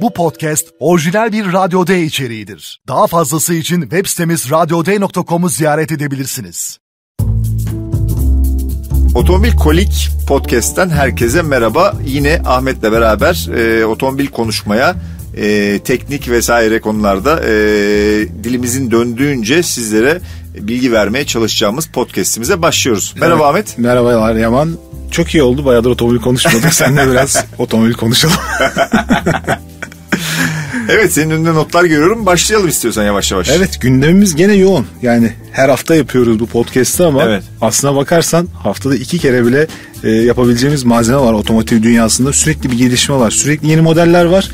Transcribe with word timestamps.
Bu 0.00 0.12
podcast 0.12 0.66
orijinal 0.80 1.32
bir 1.32 1.52
Radyo 1.52 1.86
D 1.86 2.02
içeriğidir. 2.02 2.80
Daha 2.88 3.06
fazlası 3.06 3.54
için 3.54 3.80
web 3.80 4.06
sitemiz 4.06 4.50
radyoday.com'u 4.50 5.48
ziyaret 5.48 5.92
edebilirsiniz. 5.92 6.78
Otomobil 9.14 9.52
Kolik 9.52 10.08
Podcast'ten 10.28 10.88
herkese 10.88 11.42
merhaba. 11.42 11.94
Yine 12.06 12.42
Ahmet'le 12.46 12.82
beraber 12.82 13.48
e, 13.58 13.86
otomobil 13.86 14.26
konuşmaya, 14.26 14.96
e, 15.36 15.78
teknik 15.78 16.28
vesaire 16.30 16.80
konularda 16.80 17.40
e, 17.44 17.48
dilimizin 18.44 18.90
döndüğünce 18.90 19.62
sizlere 19.62 20.20
bilgi 20.54 20.92
vermeye 20.92 21.26
çalışacağımız 21.26 21.86
podcast'imize 21.86 22.62
başlıyoruz. 22.62 23.14
Merhaba 23.20 23.36
Evet. 23.36 23.46
Ahmet. 23.50 23.78
Merhabalar 23.78 24.34
Yaman. 24.34 24.78
Çok 25.10 25.34
iyi 25.34 25.42
oldu. 25.42 25.64
Bayağıdır 25.64 25.90
otomobil 25.90 26.18
konuşmadık. 26.18 26.74
Seninle 26.74 27.10
biraz 27.10 27.44
otomobil 27.58 27.92
konuşalım. 27.92 28.36
Evet 30.90 31.12
senin 31.12 31.30
önünde 31.30 31.54
notlar 31.54 31.84
görüyorum. 31.84 32.26
Başlayalım 32.26 32.68
istiyorsan 32.68 33.04
yavaş 33.04 33.32
yavaş. 33.32 33.50
evet 33.50 33.80
gündemimiz 33.80 34.36
gene 34.36 34.54
yoğun. 34.54 34.86
Yani 35.02 35.32
her 35.52 35.68
hafta 35.68 35.94
yapıyoruz 35.94 36.40
bu 36.40 36.46
podcast'ı 36.46 37.06
ama 37.06 37.22
Evet. 37.24 37.42
aslına 37.60 37.96
bakarsan 37.96 38.48
haftada 38.62 38.96
iki 38.96 39.18
kere 39.18 39.46
bile 39.46 39.66
e, 40.04 40.10
yapabileceğimiz 40.10 40.84
malzeme 40.84 41.18
var 41.18 41.32
otomotiv 41.32 41.82
dünyasında. 41.82 42.32
Sürekli 42.32 42.70
bir 42.70 42.78
gelişme 42.78 43.14
var. 43.14 43.30
Sürekli 43.30 43.68
yeni 43.68 43.80
modeller 43.80 44.24
var. 44.24 44.50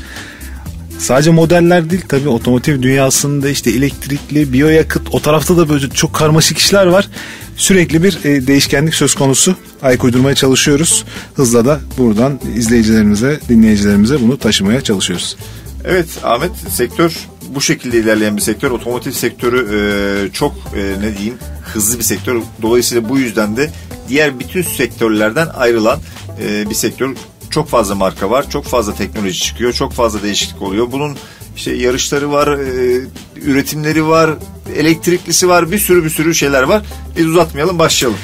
Sadece 0.99 1.31
modeller 1.31 1.89
değil 1.89 2.01
tabii 2.09 2.29
otomotiv 2.29 2.81
dünyasında 2.81 3.49
işte 3.49 3.71
elektrikli, 3.71 4.53
biyoyakıt 4.53 5.01
o 5.11 5.19
tarafta 5.21 5.57
da 5.57 5.69
böyle 5.69 5.89
çok 5.89 6.13
karmaşık 6.13 6.57
işler 6.57 6.85
var. 6.85 7.09
Sürekli 7.57 8.03
bir 8.03 8.19
e, 8.25 8.47
değişkenlik 8.47 8.95
söz 8.95 9.15
konusu. 9.15 9.55
Ayak 9.81 10.03
uydurmaya 10.03 10.35
çalışıyoruz. 10.35 11.05
Hızla 11.35 11.65
da 11.65 11.79
buradan 11.97 12.39
izleyicilerimize, 12.55 13.39
dinleyicilerimize 13.49 14.21
bunu 14.21 14.37
taşımaya 14.37 14.81
çalışıyoruz. 14.81 15.37
Evet 15.85 16.07
Ahmet 16.23 16.51
sektör 16.55 17.13
bu 17.55 17.61
şekilde 17.61 17.99
ilerleyen 17.99 18.37
bir 18.37 18.41
sektör. 18.41 18.71
Otomotiv 18.71 19.11
sektörü 19.11 19.67
e, 19.75 20.31
çok 20.31 20.53
e, 20.75 21.01
ne 21.01 21.17
diyeyim 21.17 21.37
hızlı 21.73 21.99
bir 21.99 22.03
sektör. 22.03 22.41
Dolayısıyla 22.61 23.09
bu 23.09 23.19
yüzden 23.19 23.57
de 23.57 23.71
diğer 24.09 24.39
bütün 24.39 24.61
sektörlerden 24.61 25.47
ayrılan 25.47 25.99
e, 26.41 26.69
bir 26.69 26.75
sektör. 26.75 27.15
Çok 27.49 27.69
fazla 27.69 27.95
marka 27.95 28.29
var, 28.29 28.49
çok 28.49 28.65
fazla 28.65 28.95
teknoloji 28.95 29.39
çıkıyor, 29.39 29.73
çok 29.73 29.93
fazla 29.93 30.23
değişiklik 30.23 30.61
oluyor. 30.61 30.91
Bunun 30.91 31.17
işte 31.55 31.71
yarışları 31.73 32.31
var, 32.31 32.47
e, 32.47 33.01
üretimleri 33.41 34.07
var, 34.07 34.31
elektriklisi 34.75 35.47
var, 35.47 35.71
bir 35.71 35.79
sürü 35.79 36.03
bir 36.03 36.09
sürü 36.09 36.35
şeyler 36.35 36.63
var. 36.63 36.83
Biz 37.17 37.25
uzatmayalım, 37.25 37.79
başlayalım. 37.79 38.19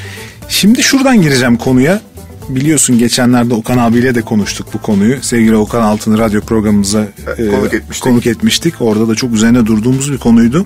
Şimdi 0.50 0.84
şuradan 0.84 1.22
gireceğim 1.22 1.58
konuya. 1.58 2.02
Biliyorsun 2.50 3.00
geçenlerde 3.00 3.54
Okan 3.54 3.78
abiyle 3.78 4.16
de 4.16 4.22
konuştuk 4.22 4.68
bu 4.74 4.82
konuyu. 4.82 5.18
Sevgili 5.22 5.56
Okan 5.56 5.82
Altın 5.82 6.18
radyo 6.18 6.42
programımıza 6.42 7.08
e, 7.38 7.48
konuk 7.48 7.74
etmiştik. 7.74 8.04
konuk 8.04 8.28
etmiştik. 8.28 8.74
Orada 8.82 9.08
da 9.08 9.16
çok 9.16 9.34
üzerine 9.34 9.66
durduğumuz 9.66 10.12
bir 10.12 10.18
konuydu. 10.18 10.66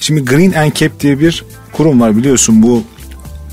Şimdi 0.00 0.24
Green 0.24 0.68
NCAP 0.68 1.00
diye 1.00 1.20
bir 1.20 1.44
kurum 1.72 2.00
var 2.00 2.16
biliyorsun 2.16 2.62
bu 2.62 2.82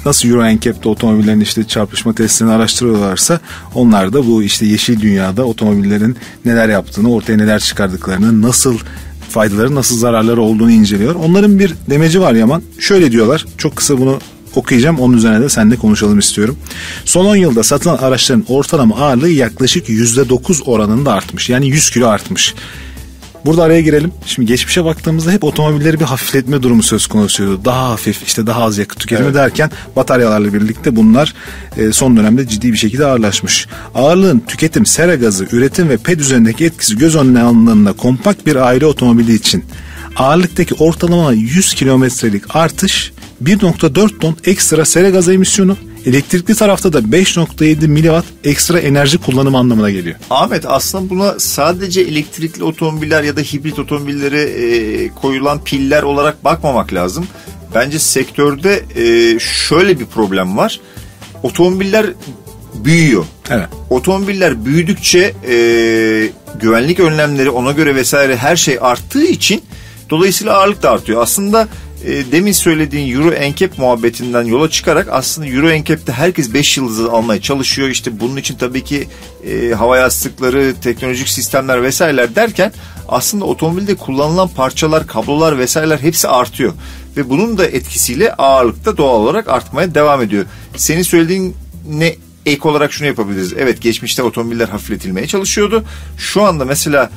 nasıl 0.05 0.29
Euro 0.29 0.55
NCAP'te 0.55 0.89
otomobillerin 0.89 1.39
işte 1.39 1.63
çarpışma 1.63 2.13
testlerini 2.13 2.53
araştırıyorlarsa 2.53 3.39
onlar 3.75 4.13
da 4.13 4.27
bu 4.27 4.43
işte 4.43 4.65
yeşil 4.65 5.01
dünyada 5.01 5.45
otomobillerin 5.45 6.17
neler 6.45 6.69
yaptığını, 6.69 7.13
ortaya 7.13 7.37
neler 7.37 7.59
çıkardıklarını, 7.59 8.41
nasıl 8.41 8.77
faydaları, 9.29 9.75
nasıl 9.75 9.97
zararları 9.97 10.41
olduğunu 10.41 10.71
inceliyor. 10.71 11.15
Onların 11.15 11.59
bir 11.59 11.75
demeci 11.89 12.21
var 12.21 12.33
Yaman. 12.33 12.61
Şöyle 12.79 13.11
diyorlar. 13.11 13.45
Çok 13.57 13.75
kısa 13.75 13.97
bunu 13.97 14.19
okuyacağım. 14.55 14.99
Onun 14.99 15.17
üzerine 15.17 15.41
de 15.41 15.49
seninle 15.49 15.75
konuşalım 15.75 16.19
istiyorum. 16.19 16.57
Son 17.05 17.25
10 17.25 17.35
yılda 17.35 17.63
satılan 17.63 17.97
araçların 17.97 18.45
ortalama 18.47 18.95
ağırlığı 18.95 19.29
yaklaşık 19.29 19.89
%9 19.89 20.63
oranında 20.63 21.13
artmış. 21.13 21.49
Yani 21.49 21.67
100 21.67 21.89
kilo 21.89 22.07
artmış. 22.07 22.53
Burada 23.45 23.63
araya 23.63 23.81
girelim. 23.81 24.11
Şimdi 24.25 24.47
geçmişe 24.47 24.85
baktığımızda 24.85 25.31
hep 25.31 25.43
otomobilleri 25.43 25.99
bir 25.99 26.05
hafifletme 26.05 26.63
durumu 26.63 26.83
söz 26.83 27.07
konusuydu. 27.07 27.65
Daha 27.65 27.89
hafif 27.89 28.23
işte 28.23 28.47
daha 28.47 28.63
az 28.63 28.77
yakıt 28.77 28.99
tüketimi 28.99 29.33
derken 29.33 29.71
bataryalarla 29.95 30.53
birlikte 30.53 30.95
bunlar 30.95 31.33
e, 31.77 31.91
son 31.91 32.17
dönemde 32.17 32.47
ciddi 32.47 32.73
bir 32.73 32.77
şekilde 32.77 33.05
ağırlaşmış. 33.05 33.67
Ağırlığın 33.95 34.39
tüketim, 34.39 34.85
sera 34.85 35.15
gazı, 35.15 35.47
üretim 35.51 35.89
ve 35.89 35.97
ped 35.97 36.19
üzerindeki 36.19 36.65
etkisi 36.65 36.97
göz 36.97 37.15
önüne 37.15 37.41
alındığında 37.41 37.93
kompakt 37.93 38.45
bir 38.45 38.55
aile 38.55 38.85
otomobili 38.85 39.33
için 39.33 39.65
ağırlıktaki 40.15 40.73
ortalama 40.73 41.31
100 41.33 41.73
kilometrelik 41.73 42.55
artış 42.55 43.11
1.4 43.43 44.19
ton 44.19 44.35
ekstra 44.45 44.85
sera 44.85 45.09
gazı 45.09 45.33
emisyonu 45.33 45.77
elektrikli 46.05 46.55
tarafta 46.55 46.93
da 46.93 46.99
5.7 46.99 47.87
miliwatt 47.87 48.25
ekstra 48.43 48.79
enerji 48.79 49.17
kullanımı 49.17 49.57
anlamına 49.57 49.89
geliyor. 49.89 50.15
Ahmet 50.29 50.65
aslında 50.65 51.09
buna 51.09 51.39
sadece 51.39 52.01
elektrikli 52.01 52.63
otomobiller 52.63 53.23
ya 53.23 53.37
da 53.37 53.41
hibrit 53.41 53.79
otomobillere 53.79 54.41
e, 54.41 55.09
koyulan 55.09 55.63
piller 55.63 56.03
olarak 56.03 56.43
bakmamak 56.43 56.93
lazım. 56.93 57.27
Bence 57.75 57.99
sektörde 57.99 58.83
e, 58.95 59.39
şöyle 59.39 59.99
bir 59.99 60.05
problem 60.05 60.57
var. 60.57 60.79
Otomobiller 61.43 62.05
büyüyor. 62.73 63.25
Evet. 63.49 63.67
Otomobiller 63.89 64.65
büyüdükçe 64.65 65.33
e, 65.49 65.55
güvenlik 66.59 66.99
önlemleri 66.99 67.49
ona 67.49 67.71
göre 67.71 67.95
vesaire 67.95 68.35
her 68.37 68.55
şey 68.55 68.77
arttığı 68.81 69.25
için 69.25 69.61
dolayısıyla 70.09 70.53
ağırlık 70.57 70.83
da 70.83 70.91
artıyor. 70.91 71.21
Aslında 71.21 71.67
e, 72.05 72.31
demin 72.31 72.51
söylediğin 72.51 73.15
Euro 73.15 73.51
NCAP 73.51 73.77
muhabbetinden 73.77 74.43
yola 74.43 74.69
çıkarak 74.69 75.07
aslında 75.11 75.47
Euro 75.47 75.81
NCAP'te 75.81 76.11
herkes 76.11 76.53
5 76.53 76.77
yıldızı 76.77 77.11
almaya 77.11 77.41
çalışıyor. 77.41 77.89
İşte 77.89 78.19
bunun 78.19 78.37
için 78.37 78.55
tabii 78.55 78.83
ki 78.83 79.07
e, 79.47 79.69
hava 79.69 79.97
yastıkları, 79.97 80.73
teknolojik 80.81 81.29
sistemler 81.29 81.83
vesaireler 81.83 82.35
derken 82.35 82.73
aslında 83.07 83.45
otomobilde 83.45 83.95
kullanılan 83.95 84.47
parçalar, 84.47 85.07
kablolar 85.07 85.59
vesaireler 85.59 85.99
hepsi 85.99 86.27
artıyor. 86.27 86.73
Ve 87.17 87.29
bunun 87.29 87.57
da 87.57 87.65
etkisiyle 87.65 88.33
ağırlıkta 88.33 88.97
doğal 88.97 89.19
olarak 89.19 89.47
artmaya 89.49 89.95
devam 89.95 90.21
ediyor. 90.21 90.45
Senin 90.75 91.01
söylediğin 91.01 91.55
ne 91.89 92.15
ek 92.45 92.67
olarak 92.67 92.93
şunu 92.93 93.07
yapabiliriz. 93.07 93.53
Evet 93.57 93.81
geçmişte 93.81 94.23
otomobiller 94.23 94.67
hafifletilmeye 94.69 95.27
çalışıyordu. 95.27 95.83
Şu 96.17 96.43
anda 96.43 96.65
mesela 96.65 97.09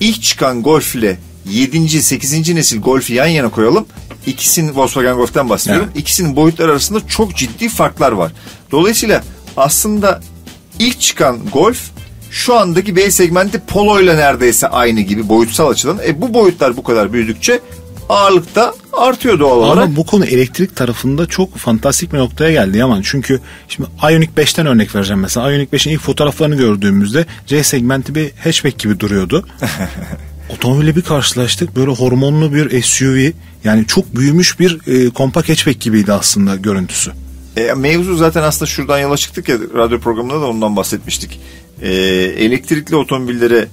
ilk 0.00 0.22
çıkan 0.22 0.62
Golf 0.62 0.94
ile 0.94 1.18
7. 1.50 1.88
8. 2.02 2.54
nesil 2.54 2.80
Golf'ü 2.80 3.14
yan 3.14 3.26
yana 3.26 3.48
koyalım. 3.48 3.86
İkisinin 4.26 4.74
Volkswagen 4.74 5.16
Golf'ten 5.16 5.48
bahsediyorum. 5.48 5.90
İkisinin 5.94 6.36
boyutları 6.36 6.70
arasında 6.70 7.06
çok 7.08 7.36
ciddi 7.36 7.68
farklar 7.68 8.12
var. 8.12 8.32
Dolayısıyla 8.70 9.22
aslında 9.56 10.20
ilk 10.78 11.00
çıkan 11.00 11.38
Golf 11.52 11.78
şu 12.30 12.54
andaki 12.54 12.96
B 12.96 13.10
segmenti 13.10 13.58
Polo 13.58 14.00
ile 14.00 14.16
neredeyse 14.16 14.68
aynı 14.68 15.00
gibi 15.00 15.28
boyutsal 15.28 15.70
açıdan. 15.70 15.98
E 16.06 16.20
bu 16.20 16.34
boyutlar 16.34 16.76
bu 16.76 16.82
kadar 16.82 17.12
büyüdükçe 17.12 17.60
ağırlık 18.08 18.54
da 18.54 18.74
artıyor 18.92 19.38
doğal 19.38 19.56
olarak. 19.56 19.84
Ama 19.84 19.96
bu 19.96 20.06
konu 20.06 20.24
elektrik 20.24 20.76
tarafında 20.76 21.26
çok 21.26 21.56
fantastik 21.56 22.12
bir 22.12 22.18
noktaya 22.18 22.52
geldi 22.52 22.78
Yaman. 22.78 23.02
Çünkü 23.04 23.40
şimdi 23.68 23.90
Ioniq 24.02 24.28
5'ten 24.36 24.66
örnek 24.66 24.94
vereceğim 24.94 25.20
mesela. 25.20 25.52
Ioniq 25.52 25.68
5'in 25.72 25.92
ilk 25.92 26.00
fotoğraflarını 26.00 26.56
gördüğümüzde 26.56 27.26
C 27.46 27.62
segmenti 27.62 28.14
bir 28.14 28.30
hatchback 28.44 28.78
gibi 28.78 29.00
duruyordu. 29.00 29.46
Otomobille 30.48 30.96
bir 30.96 31.02
karşılaştık. 31.02 31.76
Böyle 31.76 31.90
hormonlu 31.90 32.54
bir 32.54 32.82
SUV. 32.82 33.30
Yani 33.64 33.86
çok 33.86 34.16
büyümüş 34.16 34.60
bir 34.60 34.78
e, 34.86 35.10
kompakt 35.10 35.48
hatchback 35.48 35.80
gibiydi 35.80 36.12
aslında 36.12 36.56
görüntüsü. 36.56 37.12
E, 37.56 37.72
mevzu 37.74 38.16
zaten 38.16 38.42
aslında 38.42 38.66
şuradan 38.66 38.98
yola 38.98 39.16
çıktık 39.16 39.48
ya 39.48 39.56
radyo 39.74 40.00
programında 40.00 40.40
da 40.40 40.46
ondan 40.46 40.76
bahsetmiştik. 40.76 41.40
E, 41.82 41.92
elektrikli 42.38 42.96
otomobillere 42.96 43.68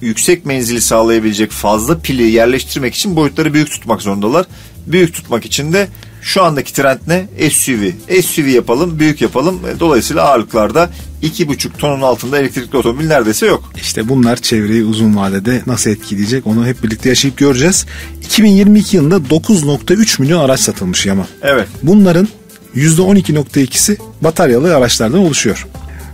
yüksek 0.00 0.46
menzili 0.46 0.80
sağlayabilecek 0.80 1.50
fazla 1.50 1.98
pili 1.98 2.22
yerleştirmek 2.22 2.94
için 2.94 3.16
boyutları 3.16 3.54
büyük 3.54 3.70
tutmak 3.70 4.02
zorundalar. 4.02 4.46
Büyük 4.86 5.14
tutmak 5.14 5.44
için 5.44 5.72
de 5.72 5.88
şu 6.26 6.42
andaki 6.42 6.72
trend 6.72 6.98
ne? 7.06 7.50
SUV. 7.50 7.90
SUV 8.22 8.46
yapalım, 8.46 8.98
büyük 8.98 9.22
yapalım. 9.22 9.60
E, 9.66 9.80
Dolayısıyla 9.80 10.22
ağırlıklarda 10.22 10.90
2,5 11.22 11.68
tonun 11.78 12.02
altında 12.02 12.38
elektrikli 12.38 12.76
otomobil 12.76 13.06
neredeyse 13.06 13.46
yok. 13.46 13.72
İşte 13.76 14.08
bunlar 14.08 14.36
çevreyi 14.36 14.84
uzun 14.84 15.16
vadede 15.16 15.62
nasıl 15.66 15.90
etkileyecek 15.90 16.46
onu 16.46 16.66
hep 16.66 16.82
birlikte 16.82 17.08
yaşayıp 17.08 17.36
göreceğiz. 17.36 17.86
2022 18.24 18.96
yılında 18.96 19.16
9.3 19.16 20.22
milyon 20.22 20.40
araç 20.40 20.60
satılmış 20.60 21.06
Yaman. 21.06 21.26
Evet. 21.42 21.68
Bunların 21.82 22.28
%12.2'si 22.76 23.96
bataryalı 24.20 24.76
araçlardan 24.76 25.18
oluşuyor. 25.18 25.66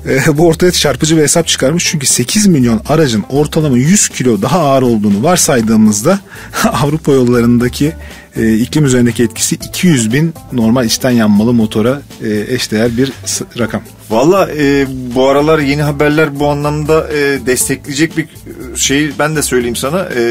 E, 0.08 0.38
bu 0.38 0.46
ortaya 0.46 0.72
çarpıcı 0.72 1.16
bir 1.16 1.22
hesap 1.22 1.48
çıkarmış 1.48 1.88
çünkü 1.90 2.06
8 2.06 2.46
milyon 2.46 2.80
aracın 2.88 3.24
ortalama 3.30 3.78
100 3.78 4.08
kilo 4.08 4.42
daha 4.42 4.58
ağır 4.58 4.82
olduğunu 4.82 5.22
varsaydığımızda 5.22 6.20
Avrupa 6.64 7.12
yollarındaki 7.12 7.92
e, 8.36 8.54
iklim 8.54 8.84
üzerindeki 8.84 9.22
etkisi 9.22 9.54
200 9.54 10.12
bin 10.12 10.34
normal 10.52 10.86
içten 10.86 11.10
yanmalı 11.10 11.52
motora 11.52 12.02
e, 12.24 12.54
eşdeğer 12.54 12.96
bir 12.96 13.12
rakam. 13.58 13.82
Valla 14.10 14.50
e, 14.58 14.86
bu 15.14 15.28
aralar 15.28 15.58
yeni 15.58 15.82
haberler 15.82 16.40
bu 16.40 16.48
anlamda 16.48 17.08
e, 17.12 17.46
destekleyecek 17.46 18.16
bir 18.16 18.26
şey 18.76 19.10
ben 19.18 19.36
de 19.36 19.42
söyleyeyim 19.42 19.76
sana. 19.76 20.08
E, 20.16 20.22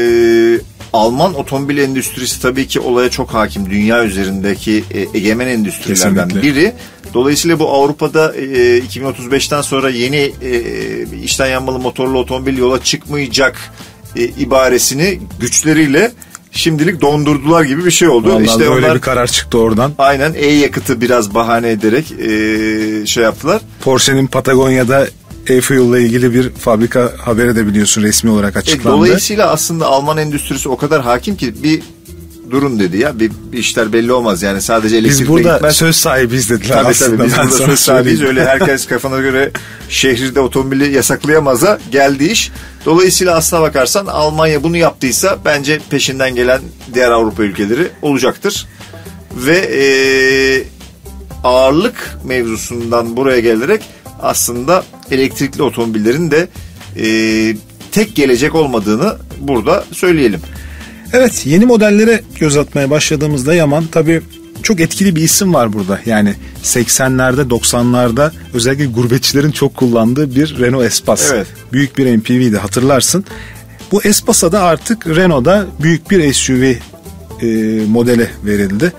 Alman 0.92 1.34
otomobil 1.34 1.78
endüstrisi 1.78 2.42
tabii 2.42 2.66
ki 2.66 2.80
olaya 2.80 3.10
çok 3.10 3.34
hakim. 3.34 3.70
Dünya 3.70 4.04
üzerindeki 4.04 4.84
e, 4.94 5.18
egemen 5.18 5.46
endüstrilerden 5.46 6.28
Kesinlikle. 6.28 6.42
biri. 6.42 6.72
Dolayısıyla 7.14 7.58
bu 7.58 7.70
Avrupa'da 7.70 8.34
e, 8.36 8.78
2035'ten 8.78 9.62
sonra 9.62 9.90
yeni 9.90 10.32
e, 10.42 10.62
içten 11.22 11.46
yanmalı 11.46 11.78
motorlu 11.78 12.18
otomobil 12.18 12.58
yola 12.58 12.84
çıkmayacak 12.84 13.72
e, 14.16 14.24
ibaresini 14.24 15.18
güçleriyle 15.40 16.12
şimdilik 16.52 17.00
dondurdular 17.00 17.64
gibi 17.64 17.84
bir 17.84 17.90
şey 17.90 18.08
oldu. 18.08 18.28
Vallahi 18.30 18.44
işte 18.44 18.58
böyle 18.60 18.86
onlar 18.86 18.94
bir 18.94 19.00
karar 19.00 19.26
çıktı 19.26 19.58
oradan. 19.58 19.92
aynen 19.98 20.32
e-yakıtı 20.36 21.00
biraz 21.00 21.34
bahane 21.34 21.70
ederek 21.70 22.12
e, 22.12 23.06
şey 23.06 23.22
yaptılar. 23.24 23.60
Porsche'nin 23.80 24.26
Patagonya'da 24.26 25.06
e-fuel'la 25.46 25.98
ilgili 25.98 26.34
bir 26.34 26.50
fabrika 26.50 27.12
haberi 27.18 27.56
de 27.56 27.66
biliyorsun 27.66 28.02
resmi 28.02 28.30
olarak 28.30 28.56
E, 28.56 28.58
açıklandı. 28.58 28.96
dolayısıyla 28.96 29.50
aslında 29.50 29.86
Alman 29.86 30.18
endüstrisi 30.18 30.68
o 30.68 30.76
kadar 30.76 31.02
hakim 31.02 31.36
ki 31.36 31.62
bir 31.62 31.82
durun 32.52 32.78
dedi 32.80 32.98
ya 32.98 33.20
bir, 33.20 33.32
bir 33.52 33.58
işler 33.58 33.92
belli 33.92 34.12
olmaz 34.12 34.42
yani 34.42 34.62
sadece 34.62 34.96
elektrikle 34.96 35.22
Biz 35.22 35.28
burada 35.28 35.54
gitmez. 35.54 35.76
söz 35.76 35.96
sahibiyiz 35.96 36.50
dediler 36.50 36.74
Tabii 36.74 36.88
aslında. 36.88 37.16
tabii 37.16 37.26
biz 37.26 37.32
ben 37.38 37.50
burada 37.50 37.66
söz 37.66 37.80
sahibiyiz 37.80 38.18
söyleyeyim. 38.18 38.38
öyle 38.48 38.50
herkes 38.50 38.86
kafana 38.86 39.20
göre 39.20 39.50
şehirde 39.88 40.40
otomobili 40.40 40.94
yasaklayamaza 40.94 41.78
geldi 41.92 42.24
iş. 42.24 42.50
Dolayısıyla 42.86 43.36
aslına 43.36 43.62
bakarsan 43.62 44.06
Almanya 44.06 44.62
bunu 44.62 44.76
yaptıysa 44.76 45.38
bence 45.44 45.80
peşinden 45.90 46.34
gelen 46.34 46.60
diğer 46.94 47.10
Avrupa 47.10 47.42
ülkeleri 47.42 47.88
olacaktır. 48.02 48.66
Ve 49.36 49.56
e, 49.58 49.84
ağırlık 51.44 52.16
mevzusundan 52.24 53.16
buraya 53.16 53.40
gelerek 53.40 53.82
aslında 54.22 54.84
elektrikli 55.10 55.62
otomobillerin 55.62 56.30
de 56.30 56.48
e, 56.96 57.06
tek 57.92 58.16
gelecek 58.16 58.54
olmadığını 58.54 59.16
burada 59.40 59.84
söyleyelim. 59.92 60.40
Evet 61.12 61.46
yeni 61.46 61.66
modellere 61.66 62.22
göz 62.40 62.56
atmaya 62.56 62.90
başladığımızda 62.90 63.54
Yaman 63.54 63.84
tabii 63.92 64.22
çok 64.62 64.80
etkili 64.80 65.16
bir 65.16 65.22
isim 65.22 65.54
var 65.54 65.72
burada. 65.72 66.00
Yani 66.06 66.34
80'lerde 66.64 67.48
90'larda 67.48 68.32
özellikle 68.54 68.86
gurbetçilerin 68.86 69.50
çok 69.50 69.76
kullandığı 69.76 70.36
bir 70.36 70.58
Renault 70.58 70.84
Espace. 70.84 71.22
Evet. 71.32 71.46
Büyük 71.72 71.98
bir 71.98 72.16
MPV'di 72.16 72.56
hatırlarsın. 72.56 73.24
Bu 73.92 74.02
Espace'a 74.02 74.52
da 74.52 74.62
artık 74.62 75.06
Renault'da 75.06 75.66
büyük 75.82 76.10
bir 76.10 76.32
SUV 76.32 76.62
e, 76.62 76.76
modeli 77.86 78.28
verildi. 78.44 78.92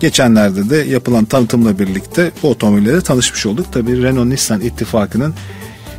Geçenlerde 0.00 0.70
de 0.70 0.76
yapılan 0.76 1.24
tanıtımla 1.24 1.78
birlikte 1.78 2.30
bu 2.42 2.50
otomobille 2.50 3.00
tanışmış 3.00 3.46
olduk. 3.46 3.66
Tabii 3.72 4.02
Renault-Nissan 4.02 4.60
ittifakının 4.60 5.34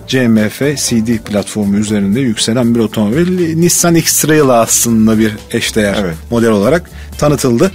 CMF 0.10 0.60
CD 0.60 1.18
platformu 1.18 1.78
üzerinde 1.78 2.20
yükselen 2.20 2.76
bir 2.76 2.80
otomobil. 2.80 3.56
Nissan 3.56 3.96
X-Trail 3.96 4.50
aslında 4.50 5.20
bir 5.20 5.32
eşdeğer 5.52 5.96
Evet. 6.00 6.16
model 6.32 6.50
olarak 6.50 6.90
tanıtıldı. 7.18 7.72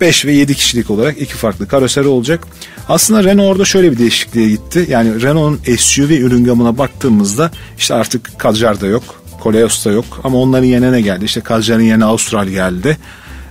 5 0.00 0.26
ve 0.26 0.32
7 0.32 0.54
kişilik 0.54 0.90
olarak 0.90 1.20
iki 1.20 1.34
farklı 1.34 1.68
karoseri 1.68 2.06
olacak. 2.06 2.46
Aslında 2.88 3.24
Renault 3.24 3.50
orada 3.52 3.64
şöyle 3.64 3.92
bir 3.92 3.98
değişikliğe 3.98 4.48
gitti. 4.48 4.86
Yani 4.88 5.22
Renault'un 5.22 5.76
SUV 5.76 6.10
ürün 6.10 6.44
gamına 6.44 6.78
baktığımızda 6.78 7.50
işte 7.78 7.94
artık 7.94 8.38
Kadjar 8.38 8.80
da 8.80 8.86
yok, 8.86 9.22
Koleos 9.40 9.84
da 9.84 9.90
yok 9.90 10.04
ama 10.24 10.38
onların 10.38 10.64
yerine 10.66 10.92
ne 10.92 11.00
geldi? 11.00 11.24
İşte 11.24 11.40
Kadjar'ın 11.40 11.82
yerine 11.82 12.04
Austral 12.04 12.46
geldi. 12.48 12.96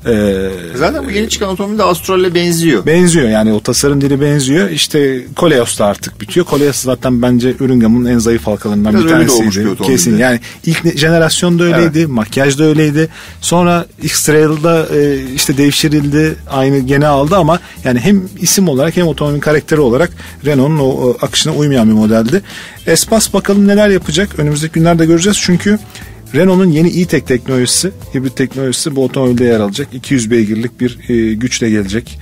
Ee, 0.07 0.49
Zaten 0.75 1.05
bu 1.05 1.11
yeni 1.11 1.29
çıkan 1.29 1.49
otomobil 1.49 1.77
de 1.77 1.83
Astral'le 1.83 2.35
benziyor. 2.35 2.85
benziyor 2.85 3.29
yani 3.29 3.53
o 3.53 3.59
tasarım 3.59 4.01
dili 4.01 4.21
benziyor. 4.21 4.69
İşte 4.69 5.25
Koleos 5.35 5.79
da 5.79 5.85
artık 5.85 6.21
bitiyor. 6.21 6.45
Koleos 6.45 6.75
zaten 6.75 7.21
bence 7.21 7.55
ürün 7.59 7.79
gamının 7.79 8.09
en 8.09 8.19
zayıf 8.19 8.47
halkalarından 8.47 8.93
Biraz 8.93 9.03
bir 9.05 9.09
tanesiydi. 9.09 9.65
bir. 9.79 9.83
Kesin 9.83 10.17
yani 10.17 10.39
ilk 10.65 10.85
ne- 10.85 10.97
jenerasyon 10.97 11.59
da 11.59 11.63
öyleydi, 11.63 12.07
makyaj 12.07 12.59
da 12.59 12.63
öyleydi. 12.63 13.09
Sonra 13.41 13.85
X-Trail'da 14.01 14.87
e, 14.95 15.17
işte 15.35 15.57
devşirildi, 15.57 16.35
aynı 16.51 16.79
gene 16.79 17.07
aldı 17.07 17.35
ama 17.35 17.59
yani 17.83 17.99
hem 17.99 18.23
isim 18.41 18.67
olarak 18.67 18.97
hem 18.97 19.07
otomobil 19.07 19.39
karakteri 19.39 19.79
olarak 19.79 20.09
Renault'un 20.45 20.79
o, 20.79 20.83
o 20.85 21.17
akışına 21.21 21.53
uymayan 21.53 21.87
bir 21.89 21.93
modeldi. 21.93 22.41
Espas 22.87 23.33
bakalım 23.33 23.67
neler 23.67 23.89
yapacak 23.89 24.39
önümüzdeki 24.39 24.73
günlerde 24.73 25.05
göreceğiz 25.05 25.37
çünkü 25.41 25.79
Renault'un 26.35 26.71
yeni 26.71 27.01
e-tech 27.01 27.25
teknolojisi, 27.25 27.91
hibrit 28.15 28.35
teknolojisi 28.37 28.95
bu 28.95 29.03
otomobilde 29.03 29.43
yer 29.45 29.59
alacak. 29.59 29.87
200 29.93 30.31
beygirlik 30.31 30.79
bir 30.79 31.09
e, 31.09 31.33
güçle 31.33 31.69
gelecek. 31.69 32.19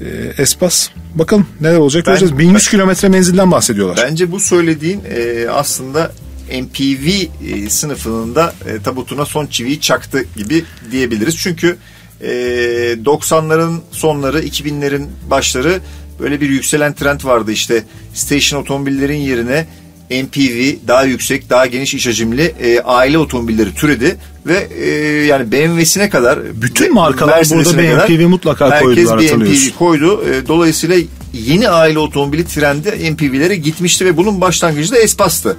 E, 0.00 0.32
Espas 0.42 0.88
bakalım 1.14 1.46
neler 1.60 1.76
olacak 1.78 2.06
Ben- 2.06 2.12
göreceğiz. 2.12 2.38
1100 2.38 2.68
kilometre 2.68 3.08
menzilden 3.08 3.50
bahsediyorlar. 3.50 4.06
Bence 4.10 4.32
bu 4.32 4.40
söylediğin 4.40 5.00
e, 5.16 5.48
aslında 5.50 6.12
MPV 6.62 7.06
e, 7.48 7.70
sınıfının 7.70 8.34
da 8.34 8.54
e, 8.68 8.82
tabutuna 8.82 9.24
son 9.24 9.46
çiviyi 9.46 9.80
çaktı 9.80 10.24
gibi 10.36 10.64
diyebiliriz. 10.92 11.36
Çünkü 11.36 11.76
e, 12.20 12.28
90'ların 13.04 13.78
sonları 13.90 14.42
2000'lerin 14.42 15.06
başları 15.30 15.78
böyle 16.20 16.40
bir 16.40 16.48
yükselen 16.48 16.92
trend 16.94 17.24
vardı 17.24 17.52
işte 17.52 17.82
station 18.14 18.60
otomobillerin 18.62 19.16
yerine 19.18 19.66
MPV 20.10 20.88
daha 20.88 21.04
yüksek 21.04 21.50
daha 21.50 21.66
geniş 21.66 21.94
iç 21.94 22.06
hacimli 22.06 22.42
e, 22.42 22.80
aile 22.80 23.18
otomobilleri 23.18 23.74
türedi 23.74 24.16
ve 24.46 24.68
e, 24.80 24.88
yani 25.26 25.52
BMW'sine 25.52 26.10
kadar 26.10 26.38
Bütün 26.62 26.84
ve 26.84 26.90
markalar 26.90 27.44
burada 27.50 27.78
bir 27.78 27.90
kadar 27.90 28.08
MPV 28.08 28.28
mutlaka 28.28 28.70
herkes 28.70 28.82
koydular, 28.82 29.18
bir 29.18 29.24
hatırlıyorsun. 29.24 29.68
MPV 29.68 29.78
koydu. 29.78 30.24
E, 30.30 30.48
Dolayısıyla 30.48 30.96
yeni 31.32 31.68
aile 31.68 31.98
otomobili 31.98 32.46
trendi 32.46 33.10
MPV'lere 33.10 33.56
gitmişti 33.56 34.04
ve 34.04 34.16
bunun 34.16 34.40
başlangıcı 34.40 34.92
da 34.92 34.98
Espas'tı. 34.98 35.56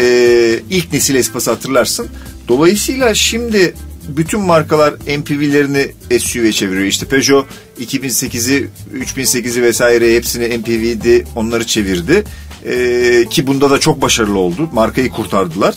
E, 0.00 0.60
ilk 0.70 0.92
nesil 0.92 1.14
Espas'ı 1.14 1.50
hatırlarsın. 1.50 2.06
Dolayısıyla 2.48 3.14
şimdi 3.14 3.74
bütün 4.08 4.40
markalar 4.40 4.94
MPV'lerini 5.18 5.86
SUV'ye 6.20 6.52
çeviriyor. 6.52 6.86
İşte 6.86 7.06
Peugeot 7.06 7.46
2008'i, 7.80 8.66
3008'i 8.94 9.62
vesaire 9.62 10.16
hepsini 10.16 10.58
MPV'di, 10.58 11.24
onları 11.36 11.66
çevirdi. 11.66 12.24
E, 12.66 13.24
ki 13.30 13.46
bunda 13.46 13.70
da 13.70 13.80
çok 13.80 14.02
başarılı 14.02 14.38
oldu. 14.38 14.68
Markayı 14.72 15.10
kurtardılar. 15.10 15.74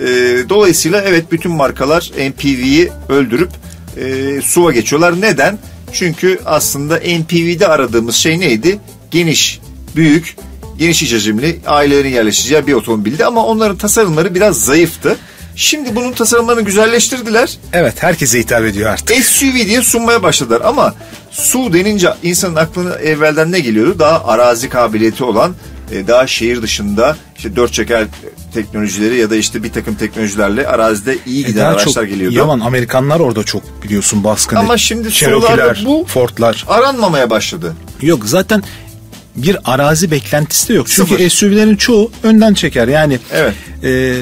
E, 0.00 0.08
dolayısıyla 0.48 1.02
evet 1.02 1.32
bütün 1.32 1.52
markalar 1.52 2.12
MPV'yi 2.18 2.90
öldürüp 3.08 3.50
e, 3.96 4.40
SUV'a 4.42 4.72
geçiyorlar. 4.72 5.20
Neden? 5.20 5.58
Çünkü 5.92 6.40
aslında 6.46 6.96
MPV'de 6.96 7.68
aradığımız 7.68 8.16
şey 8.16 8.40
neydi? 8.40 8.78
Geniş, 9.10 9.60
büyük, 9.96 10.36
geniş 10.78 11.02
iç 11.02 11.12
hacimli 11.12 11.60
ailelerin 11.66 12.08
yerleşeceği 12.08 12.66
bir 12.66 12.72
otomobildi 12.72 13.24
ama 13.24 13.46
onların 13.46 13.76
tasarımları 13.76 14.34
biraz 14.34 14.64
zayıftı. 14.64 15.16
Şimdi 15.56 15.96
bunun 15.96 16.12
tasarımlarını 16.12 16.62
güzelleştirdiler. 16.62 17.58
Evet 17.72 18.02
herkese 18.02 18.38
hitap 18.38 18.64
ediyor 18.64 18.90
artık. 18.90 19.24
SUV 19.24 19.54
diye 19.54 19.82
sunmaya 19.82 20.22
başladılar 20.22 20.60
ama 20.64 20.94
SUV 21.30 21.72
denince 21.72 22.08
insanın 22.22 22.56
aklına 22.56 22.94
evvelden 22.94 23.52
ne 23.52 23.60
geliyordu? 23.60 23.98
Daha 23.98 24.24
arazi 24.24 24.68
kabiliyeti 24.68 25.24
olan, 25.24 25.54
e, 25.92 26.06
daha 26.08 26.26
şehir 26.26 26.62
dışında 26.62 27.16
işte 27.36 27.56
dört 27.56 27.72
çeker 27.72 28.06
teknolojileri 28.54 29.16
ya 29.16 29.30
da 29.30 29.36
işte 29.36 29.62
bir 29.62 29.72
takım 29.72 29.94
teknolojilerle 29.94 30.66
arazide 30.66 31.18
iyi 31.26 31.44
E, 31.44 31.48
giden 31.48 31.60
daha 31.60 31.70
araçlar 31.70 32.02
geliyordu. 32.04 32.36
Yaman 32.36 32.60
Amerikanlar 32.60 33.20
orada 33.20 33.44
çok 33.44 33.82
biliyorsun 33.84 34.24
baskın. 34.24 34.56
Ama 34.56 34.76
şimdi 34.78 35.10
Cherokee'ler, 35.12 35.82
bu- 35.86 36.04
Ford'lar. 36.08 36.64
Aranmamaya 36.68 37.30
başladı. 37.30 37.74
Yok 38.02 38.22
zaten 38.24 38.62
bir 39.36 39.56
arazi 39.64 40.10
beklentisi 40.10 40.68
de 40.68 40.74
yok. 40.74 40.86
Çünkü 40.88 41.10
Sıfır. 41.12 41.28
SUV'lerin 41.30 41.76
çoğu 41.76 42.10
önden 42.22 42.54
çeker. 42.54 42.88
Yani 42.88 43.18
Evet. 43.34 43.54
e, 43.84 44.14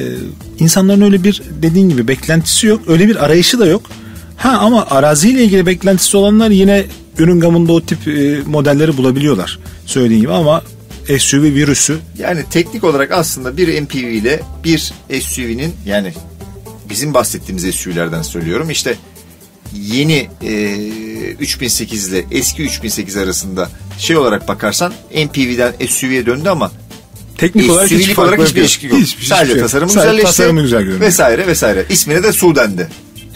insanların 0.59 1.01
öyle 1.01 1.25
bir 1.25 1.43
dediğin 1.63 1.89
gibi 1.89 2.09
beklentisi 2.09 2.67
yok. 2.67 2.81
Öyle 2.89 3.09
bir 3.09 3.25
arayışı 3.25 3.59
da 3.59 3.67
yok. 3.67 3.83
Ha 4.37 4.49
ama 4.61 4.87
araziyle 4.91 5.45
ilgili 5.45 5.67
beklentisi 5.67 6.17
olanlar 6.17 6.51
yine 6.51 6.85
ürün 7.19 7.41
gamında 7.41 7.73
o 7.73 7.81
tip 7.81 8.09
e, 8.09 8.39
modelleri 8.47 8.97
bulabiliyorlar. 8.97 9.59
Söylediğin 9.87 10.21
gibi 10.21 10.33
ama 10.33 10.63
SUV 11.19 11.43
virüsü 11.43 11.99
Yani 12.19 12.43
teknik 12.51 12.85
olarak 12.85 13.13
aslında 13.13 13.57
bir 13.57 13.81
MPV 13.83 13.97
ile 13.97 14.41
bir 14.65 14.93
SUV'nin 15.23 15.75
yani 15.87 16.13
bizim 16.91 17.15
bahsettiğimiz 17.15 17.75
SUV'lerden 17.75 18.23
söylüyorum. 18.23 18.71
İşte 18.71 18.97
yeni 19.75 20.29
e, 20.43 20.75
3008 21.41 22.09
ile 22.09 22.25
eski 22.31 22.63
3008 22.63 23.17
arasında 23.17 23.71
şey 23.99 24.17
olarak 24.17 24.49
bakarsan 24.49 24.93
MPV'den 25.15 25.73
SUV'ye 25.89 26.27
döndü 26.27 26.49
ama 26.49 26.73
teknik 27.39 27.71
olarak 27.71 27.91
hiç 27.91 28.19
olarak 28.19 28.41
hiçbir 28.41 28.55
değişiklik 28.61 28.93
yok. 28.93 29.01
Hiçbir- 29.01 29.15
hiçbir 29.17 29.27
Sadece 29.27 29.47
şey 29.53 29.57
yok. 29.61 29.65
tasarımı 29.69 29.91
Sadece 29.91 30.07
güzelleşti. 30.11 30.27
tasarımı 30.27 30.63
güzel 30.63 30.79
görünüyor. 30.81 31.01
Vesaire 31.01 31.47
vesaire. 31.47 31.85
İsmine 31.91 32.23
de 32.23 32.33
SUV 32.33 32.55
dendi. 32.55 32.89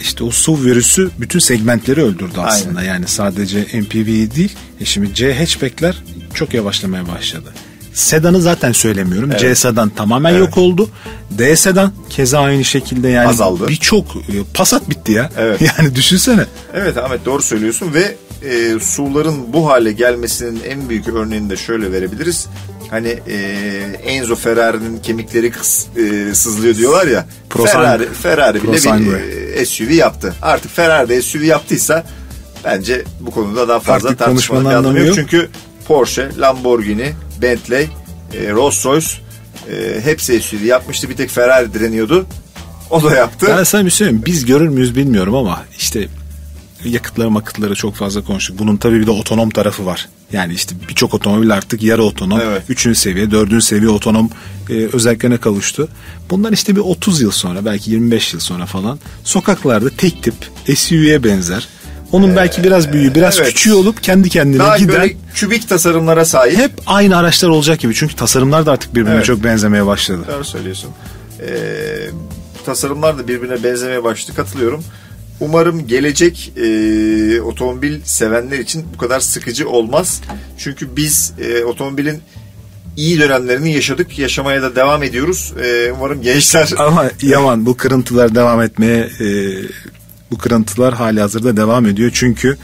İşte 0.03 0.23
o 0.23 0.31
SUV 0.31 0.65
virüsü 0.65 1.09
bütün 1.19 1.39
segmentleri 1.39 2.01
öldürdü 2.03 2.39
aslında. 2.39 2.83
Yani 2.83 3.07
sadece 3.07 3.59
MPV 3.59 4.35
değil. 4.35 4.55
E 4.79 4.85
şimdi 4.85 5.13
C 5.13 5.35
hatchback'ler 5.39 6.03
çok 6.33 6.53
yavaşlamaya 6.53 7.07
başladı. 7.07 7.53
Sedanı 7.93 8.41
zaten 8.41 8.71
söylemiyorum. 8.71 9.31
C 9.39 9.55
sedan 9.55 9.89
tamamen 9.89 10.37
yok 10.37 10.57
oldu. 10.57 10.89
D 11.31 11.55
sedan 11.55 11.91
keza 12.09 12.39
aynı 12.39 12.65
şekilde 12.65 13.07
yani 13.07 13.27
Azaldı. 13.29 13.67
birçok 13.67 14.15
e, 14.15 14.33
Passat 14.53 14.89
bitti 14.89 15.11
ya. 15.11 15.29
Evet. 15.37 15.61
Yani 15.77 15.95
düşünsene. 15.95 16.45
Evet 16.73 16.97
Ahmet 16.97 17.25
doğru 17.25 17.41
söylüyorsun 17.41 17.93
ve 17.93 18.15
e, 18.49 18.79
SUV'ların 18.79 19.53
bu 19.53 19.69
hale 19.69 19.91
gelmesinin 19.91 20.61
en 20.69 20.89
büyük 20.89 21.07
örneğini 21.07 21.49
de 21.49 21.57
şöyle 21.57 21.91
verebiliriz. 21.91 22.47
Hani 22.93 23.19
e, 23.27 23.37
Enzo 24.05 24.35
Ferrari'nin 24.35 24.97
kemikleri 24.99 25.51
kıs, 25.51 25.85
e, 25.97 26.35
sızlıyor 26.35 26.75
diyorlar 26.75 27.07
ya. 27.07 27.25
Ferrari. 27.49 28.13
Ferrari 28.13 28.63
bile 28.63 28.71
bir 28.71 29.57
e, 29.61 29.65
SUV 29.65 29.89
yaptı. 29.89 30.33
Artık 30.41 30.75
Ferrari 30.75 31.09
de 31.09 31.21
SUV 31.21 31.41
yaptıysa 31.41 32.03
bence 32.63 33.03
bu 33.19 33.31
konuda 33.31 33.67
daha 33.67 33.79
fazla 33.79 34.09
Artık 34.09 34.19
tartışmanın 34.19 34.69
bir 34.69 34.75
anlamı 34.75 34.99
yok. 34.99 35.07
yok. 35.07 35.15
Çünkü 35.15 35.49
Porsche, 35.87 36.29
Lamborghini, 36.39 37.13
Bentley, 37.41 37.87
e, 38.33 38.51
Rolls 38.51 38.85
Royce 38.85 39.07
e, 39.71 40.01
hepsi 40.03 40.41
SUV 40.41 40.63
yapmıştı. 40.63 41.09
Bir 41.09 41.15
tek 41.15 41.29
Ferrari 41.29 41.73
direniyordu. 41.73 42.25
O 42.89 43.03
da 43.03 43.15
yaptı. 43.15 43.45
Ben 43.57 43.63
sana 43.63 43.85
bir 43.85 43.89
şey 43.89 43.97
söyleyeyim. 43.97 44.23
Biz 44.25 44.45
görür 44.45 44.67
müyüz 44.67 44.95
bilmiyorum 44.95 45.35
ama 45.35 45.63
işte 45.77 46.07
yakıtları 46.85 47.31
makıtları 47.31 47.75
çok 47.75 47.95
fazla 47.95 48.23
konuştuk. 48.23 48.59
Bunun 48.59 48.77
tabii 48.77 48.99
bir 48.99 49.05
de 49.07 49.11
otonom 49.11 49.49
tarafı 49.49 49.85
var. 49.85 50.09
Yani 50.31 50.53
işte 50.53 50.75
birçok 50.89 51.13
otomobil 51.13 51.53
artık 51.53 51.83
yarı 51.83 52.03
otonom, 52.03 52.39
Evet. 52.43 52.63
üçüncü 52.69 52.99
seviye, 52.99 53.31
dördüncü 53.31 53.65
seviye 53.65 53.89
otonom 53.89 54.29
e, 54.69 54.73
özelliklerine 54.73 55.37
kavuştu. 55.37 55.87
Bundan 56.29 56.53
işte 56.53 56.75
bir 56.75 56.81
30 56.81 57.21
yıl 57.21 57.31
sonra 57.31 57.65
belki 57.65 57.91
25 57.91 58.33
yıl 58.33 58.39
sonra 58.39 58.65
falan 58.65 58.99
sokaklarda 59.23 59.89
tek 59.89 60.23
tip 60.23 60.33
SUV'ye 60.75 61.23
benzer. 61.23 61.67
Onun 62.11 62.35
belki 62.35 62.63
biraz 62.63 62.93
büyüğü, 62.93 63.15
biraz 63.15 63.39
evet. 63.39 63.47
küçüğü 63.47 63.73
olup 63.73 64.03
kendi 64.03 64.29
kendine 64.29 64.59
Daha 64.59 64.77
giden 64.77 64.95
böyle 64.95 65.15
kübik 65.35 65.69
tasarımlara 65.69 66.25
sahip. 66.25 66.57
hep 66.57 66.71
aynı 66.85 67.17
araçlar 67.17 67.49
olacak 67.49 67.79
gibi. 67.79 67.93
Çünkü 67.95 68.15
tasarımlar 68.15 68.65
da 68.65 68.71
artık 68.71 68.95
birbirine 68.95 69.15
Evet. 69.15 69.25
çok 69.25 69.43
benzemeye 69.43 69.85
başladı. 69.85 70.21
Doğru 70.35 70.43
söylüyorsun. 70.43 70.89
Ee, 71.41 71.53
tasarımlar 72.65 73.17
da 73.17 73.27
birbirine 73.27 73.63
benzemeye 73.63 74.03
başladı. 74.03 74.35
Katılıyorum. 74.35 74.83
Umarım 75.43 75.87
gelecek 75.87 76.53
e, 76.57 77.41
otomobil 77.41 78.01
sevenler 78.03 78.59
için 78.59 78.85
bu 78.93 78.97
kadar 78.97 79.19
sıkıcı 79.19 79.69
olmaz. 79.69 80.21
Çünkü 80.57 80.95
biz 80.95 81.33
e, 81.39 81.63
otomobilin 81.63 82.19
iyi 82.97 83.19
dönemlerini 83.19 83.73
yaşadık. 83.73 84.19
Yaşamaya 84.19 84.61
da 84.61 84.75
devam 84.75 85.03
ediyoruz. 85.03 85.53
E, 85.63 85.91
umarım 85.91 86.21
gençler 86.21 86.73
Ama 86.77 87.05
Yaman 87.21 87.65
bu 87.65 87.77
kırıntılar 87.77 88.35
devam 88.35 88.61
etmeye 88.61 89.09
e, 89.19 89.27
bu 90.31 90.37
kırıntılar 90.37 90.93
hali 90.93 91.19
hazırda 91.19 91.57
devam 91.57 91.85
ediyor. 91.85 92.11
Çünkü 92.13 92.57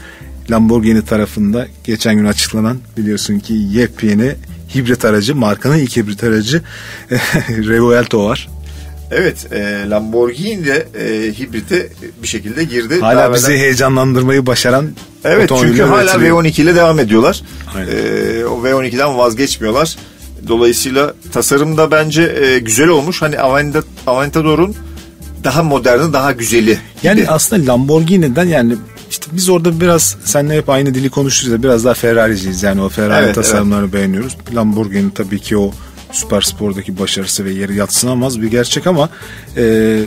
Lamborghini 0.50 1.04
tarafında 1.04 1.66
geçen 1.84 2.14
gün 2.14 2.24
açıklanan 2.24 2.78
biliyorsun 2.96 3.38
ki 3.38 3.54
yepyeni 3.54 4.34
hibrit 4.74 5.04
aracı 5.04 5.36
markanın 5.36 5.78
ilk 5.78 5.96
hibrit 5.96 6.24
aracı 6.24 6.62
Revuelto 7.48 8.24
var. 8.24 8.48
Evet, 9.10 9.52
e, 9.52 9.84
Lamborghini 9.90 10.66
de 10.66 10.86
e, 10.98 11.32
hibrite 11.32 11.88
bir 12.22 12.28
şekilde 12.28 12.64
girdi. 12.64 13.00
Hala 13.00 13.16
Daha 13.16 13.34
bizi 13.34 13.46
evvelden- 13.46 13.58
heyecanlandırmayı 13.58 14.46
başaran 14.46 14.90
Evet 15.24 15.50
çünkü 15.60 15.82
hala 15.82 16.02
üretiliyor. 16.04 16.44
V12 16.44 16.62
ile 16.62 16.74
devam 16.74 16.98
ediyorlar. 16.98 17.42
Aynen. 17.76 17.88
Ee, 17.88 18.44
o 18.44 18.62
V12'den 18.64 19.18
vazgeçmiyorlar. 19.18 19.96
Dolayısıyla 20.48 21.14
tasarımda 21.32 21.90
bence 21.90 22.22
e, 22.22 22.58
güzel 22.58 22.88
olmuş. 22.88 23.22
Hani 23.22 23.38
Aventa, 23.38 23.82
Aventador'un 24.06 24.76
daha 25.44 25.62
moderni, 25.62 26.12
daha 26.12 26.32
güzeli. 26.32 26.78
Yani 27.02 27.20
gibi. 27.20 27.28
aslında 27.30 27.72
Lamborghini'den 27.72 28.44
yani 28.48 28.76
işte 29.10 29.26
biz 29.32 29.48
orada 29.48 29.80
biraz 29.80 30.16
seninle 30.24 30.56
hep 30.56 30.68
aynı 30.68 30.94
dili 30.94 31.10
konuşuruz 31.10 31.52
da 31.52 31.62
biraz 31.62 31.84
daha 31.84 31.94
Ferrari'ciyiz. 31.94 32.62
Yani 32.62 32.82
o 32.82 32.88
Ferrari 32.88 33.24
Evet, 33.24 33.34
tasarımlarını 33.34 33.92
beğeniyoruz. 33.92 34.36
Lamborghini 34.54 35.14
tabii 35.14 35.38
ki 35.40 35.56
o 35.56 35.72
süper 36.12 36.40
spordaki 36.40 36.98
başarısı 36.98 37.44
ve 37.44 37.52
yeri 37.52 37.76
yatsınamaz 37.76 38.42
bir 38.42 38.50
gerçek 38.50 38.86
ama 38.86 39.08
e, 39.56 39.98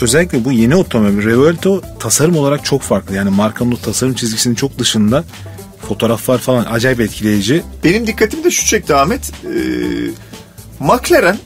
özellikle 0.00 0.44
bu 0.44 0.52
yeni 0.52 0.76
otomobil 0.76 1.24
Revuelto 1.24 1.82
tasarım 1.98 2.36
olarak 2.36 2.64
çok 2.64 2.82
farklı. 2.82 3.14
Yani 3.14 3.30
markanın 3.30 3.72
o 3.72 3.76
tasarım 3.76 4.14
çizgisinin 4.14 4.54
çok 4.54 4.78
dışında 4.78 5.24
fotoğraflar 5.88 6.38
falan 6.38 6.64
acayip 6.64 7.00
etkileyici. 7.00 7.62
Benim 7.84 8.06
dikkatimi 8.06 8.44
de 8.44 8.50
şu 8.50 8.66
çekti 8.66 8.94
Ahmet. 8.94 9.32
Ee, 9.44 9.56
McLaren 10.80 11.38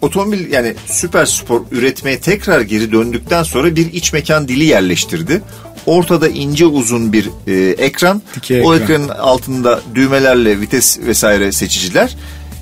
otomobil 0.00 0.52
yani 0.52 0.74
süper 0.86 1.26
spor 1.26 1.62
üretmeye 1.70 2.20
tekrar 2.20 2.60
geri 2.60 2.92
döndükten 2.92 3.42
sonra 3.42 3.76
bir 3.76 3.92
iç 3.92 4.12
mekan 4.12 4.48
dili 4.48 4.64
yerleştirdi. 4.64 5.42
Ortada 5.86 6.28
ince 6.28 6.66
uzun 6.66 7.12
bir 7.12 7.30
e, 7.46 7.52
ekran. 7.70 8.22
Dikey 8.34 8.62
o 8.64 8.74
ekran. 8.74 8.82
ekranın 8.82 9.08
altında 9.08 9.80
düğmelerle 9.94 10.60
vites 10.60 10.98
vesaire 11.00 11.52
seçiciler. 11.52 12.16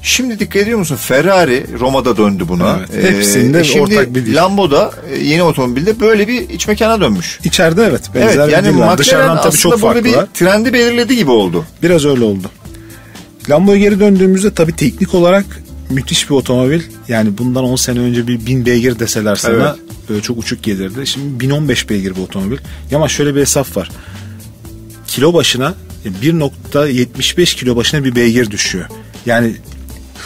Şimdi 0.08 0.38
dikkat 0.38 0.62
ediyor 0.62 0.78
musun? 0.78 0.96
Ferrari 0.96 1.66
Roma'da 1.80 2.16
döndü 2.16 2.44
buna. 2.48 2.80
Evet, 2.92 3.10
hepsinde 3.10 3.64
şimdi 3.64 3.80
ortak 3.80 4.14
bir 4.14 4.26
dil. 4.26 4.36
Lambo'da 4.36 4.92
e, 5.12 5.24
yeni 5.24 5.42
otomobilde 5.42 6.00
böyle 6.00 6.28
bir 6.28 6.48
iç 6.48 6.68
mekana 6.68 7.00
dönmüş. 7.00 7.40
İçeride 7.44 7.84
evet 7.84 8.10
benzer 8.14 8.36
Evet 8.36 8.48
bir 8.48 8.52
yani 8.52 8.74
dil 8.74 8.78
var. 8.78 8.98
Dışarıdan 8.98 9.42
tabii 9.42 9.56
çok 9.56 9.82
burada 9.82 10.04
bir 10.04 10.14
trendi 10.34 10.72
belirledi 10.72 11.16
gibi 11.16 11.30
oldu. 11.30 11.64
Biraz 11.82 12.04
öyle 12.04 12.24
oldu. 12.24 12.50
Lambo'ya 13.50 13.78
geri 13.78 14.00
döndüğümüzde 14.00 14.54
tabii 14.54 14.76
teknik 14.76 15.14
olarak 15.14 15.44
müthiş 15.90 16.30
bir 16.30 16.34
otomobil. 16.34 16.80
Yani 17.08 17.38
bundan 17.38 17.64
10 17.64 17.76
sene 17.76 17.98
önce 17.98 18.26
bir 18.26 18.46
1000 18.46 18.66
beygir 18.66 18.98
deseler 18.98 19.36
sana 19.36 19.54
Evet. 19.54 19.74
böyle 20.08 20.22
çok 20.22 20.38
uçuk 20.38 20.62
gelirdi. 20.62 21.06
Şimdi 21.06 21.40
1015 21.40 21.90
beygir 21.90 22.16
bu 22.16 22.22
otomobil. 22.22 22.58
Ama 22.94 23.08
şöyle 23.08 23.34
bir 23.34 23.40
hesap 23.40 23.76
var. 23.76 23.90
Kilo 25.06 25.34
başına 25.34 25.74
1.75 26.22 27.56
kilo 27.56 27.76
başına 27.76 28.04
bir 28.04 28.14
beygir 28.14 28.50
düşüyor. 28.50 28.86
Yani 29.26 29.52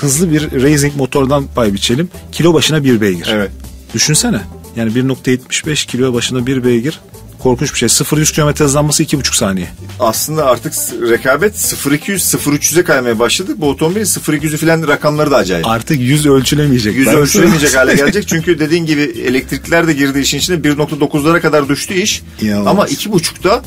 hızlı 0.02 0.32
bir 0.32 0.62
racing 0.62 0.96
motordan 0.96 1.46
pay 1.54 1.74
biçelim. 1.74 2.08
Kilo 2.32 2.54
başına 2.54 2.84
bir 2.84 3.00
beygir. 3.00 3.28
Evet. 3.32 3.50
Düşünsene. 3.94 4.40
Yani 4.76 4.92
1.75 4.92 5.86
kilo 5.86 6.14
başına 6.14 6.46
bir 6.46 6.64
beygir. 6.64 7.00
Korkunç 7.38 7.72
bir 7.72 7.78
şey. 7.78 7.88
0-100 7.88 8.34
km 8.54 8.64
hızlanması 8.64 9.02
2,5 9.02 9.36
saniye. 9.36 9.68
aslında 10.00 10.46
artık 10.46 10.72
rekabet 11.10 11.74
0200 11.92 12.22
0300'e 12.34 12.84
kaymaya 12.84 13.18
başladı. 13.18 13.54
Bu 13.56 13.68
otomobilin 13.68 14.04
0200'ü 14.04 14.56
falan 14.56 14.88
rakamları 14.88 15.30
da 15.30 15.36
acayip. 15.36 15.66
Artık 15.66 16.00
yüz 16.00 16.26
ölçülemeyecek. 16.26 16.96
Yüz 16.96 17.06
Ben 17.06 17.16
ölçülemeyecek 17.16 17.68
sana- 17.70 17.80
hale 17.80 17.94
gelecek. 17.96 18.28
Çünkü 18.28 18.58
dediğin 18.58 18.86
gibi 18.86 19.00
elektrikler 19.02 19.86
de 19.86 19.92
girdi 19.92 20.18
işin 20.20 20.38
içine 20.38 20.56
1.9'lara 20.56 21.40
kadar 21.40 21.68
düştü 21.68 21.94
iş. 21.94 22.22
İnanılmaz. 22.40 22.66
Ama 22.66 22.86
2.5'da 22.86 23.62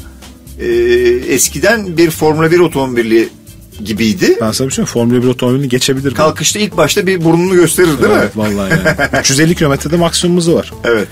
e, 0.60 0.66
eskiden 1.34 1.98
bir 1.98 2.10
Formula 2.12 2.52
1 2.52 2.60
otomobili 2.60 3.30
gibiydi. 3.84 4.38
Ben 4.42 4.52
sana 4.52 4.68
bir 4.68 4.74
şey 4.74 4.86
Formula 4.86 5.24
1 5.24 5.28
otomobilini 5.28 5.70
geçebilir. 5.70 6.14
Kalkışta 6.14 6.60
ilk 6.60 6.78
başta 6.78 7.08
bir 7.08 7.24
burnunu 7.24 7.56
gösterir 7.56 7.88
değil 7.88 8.14
mi? 8.14 8.20
Evet 8.20 8.38
vallahi 8.38 8.70
yani. 8.70 9.10
350 9.20 9.56
kilometrede 9.56 9.98
maksimum 9.98 10.38
hızı 10.38 10.56
var. 10.56 10.74
Evet. 10.84 11.08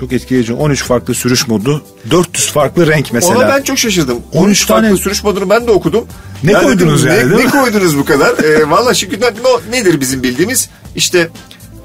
Çok 0.00 0.12
etkileyici. 0.12 0.52
13 0.52 0.82
farklı 0.82 1.14
sürüş 1.14 1.48
modu, 1.48 1.82
400 2.10 2.46
farklı 2.50 2.86
renk 2.86 3.12
mesela. 3.12 3.38
Ona 3.38 3.48
ben 3.48 3.62
çok 3.62 3.78
şaşırdım. 3.78 4.16
13 4.32 4.46
13 4.46 4.66
farklı 4.66 4.86
tane- 4.88 4.96
sürüş 4.98 5.24
modunu 5.24 5.50
ben 5.50 5.66
de 5.66 5.70
okudum. 5.70 6.04
Ne 6.44 6.52
koydunuz 6.52 7.04
dedim, 7.04 7.16
yani, 7.18 7.32
Ne, 7.32 7.36
ne 7.38 7.44
mi? 7.44 7.50
koydunuz 7.50 7.98
bu 7.98 8.04
kadar? 8.04 8.28
Ee, 8.44 8.70
Valla 8.70 8.92
no- 9.44 9.60
nedir 9.72 10.00
bizim 10.00 10.22
bildiğimiz? 10.22 10.68
İşte 10.96 11.28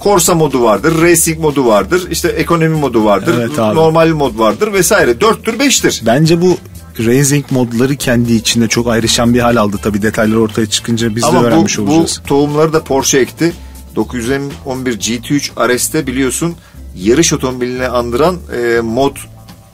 Corsa 0.03 0.36
modu 0.36 0.63
vardır, 0.63 1.01
Racing 1.01 1.39
modu 1.39 1.65
vardır, 1.65 2.07
işte 2.12 2.27
ekonomi 2.27 2.75
modu 2.77 3.05
vardır, 3.05 3.36
Evet 3.38 3.60
abi. 3.60 3.75
normal 3.75 4.07
mod 4.07 4.39
vardır 4.39 4.74
vesaire. 4.74 5.22
Dörttür, 5.22 5.60
beştir. 5.60 6.01
Bence 6.05 6.41
bu 6.41 6.57
racing 7.00 7.45
modları 7.51 7.95
kendi 7.95 8.33
içinde 8.33 8.67
çok 8.67 8.88
ayrışan 8.88 9.33
bir 9.33 9.39
hal 9.39 9.55
aldı. 9.55 9.77
Tabii 9.83 10.01
detaylar 10.01 10.35
ortaya 10.35 10.65
çıkınca 10.65 11.15
biz 11.15 11.23
de 11.23 11.27
Ama 11.27 11.41
bu, 11.41 11.43
öğrenmiş 11.45 11.77
bu 11.77 11.81
olacağız. 11.81 12.21
tohumları 12.27 12.73
da 12.73 12.83
Porsche 12.83 13.17
ekti. 13.19 13.53
911 13.95 15.00
GT3 15.00 15.75
RS'te 15.75 16.07
biliyorsun 16.07 16.55
yarış 16.95 17.33
otomobiline 17.33 17.88
andıran 17.88 18.38
e, 18.57 18.81
mod 18.81 19.15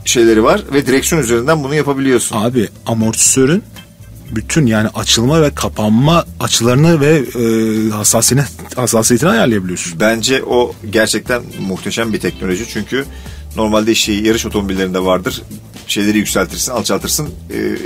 şeyleri 0.06 0.44
var 0.44 0.62
ve 0.74 0.88
direksiyon 0.88 1.22
üzerinden 1.22 1.64
bunu 1.64 1.76
yapabiliyorsun. 1.76 2.38
Abi 2.38 2.70
amortisörün 2.86 3.64
bütün 4.32 4.66
yani 4.66 4.90
açılma 4.96 5.42
ve 5.42 5.56
kapanma 5.56 6.26
açılarını 6.40 7.02
ve 7.02 7.24
e, 7.36 7.90
hassasiyetini, 7.90 8.48
hassasiyetini 8.76 9.30
ayarlayabiliyorsun. 9.30 10.00
Bence 10.00 10.44
o 10.44 10.74
gerçekten 10.90 11.42
muhteşem 11.68 12.14
bir 12.14 12.20
teknoloji 12.20 12.66
çünkü 12.68 13.06
normalde 13.56 13.92
işte 13.92 14.12
yarış 14.12 14.46
otomobillerinde 14.46 15.00
vardır. 15.00 15.42
Şeyleri 15.90 16.18
yükseltirsin, 16.18 16.72
alçaltırsın 16.72 17.30
e, 17.54 17.78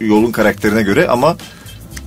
yolun 0.00 0.32
karakterine 0.32 0.82
göre 0.82 1.08
ama 1.08 1.36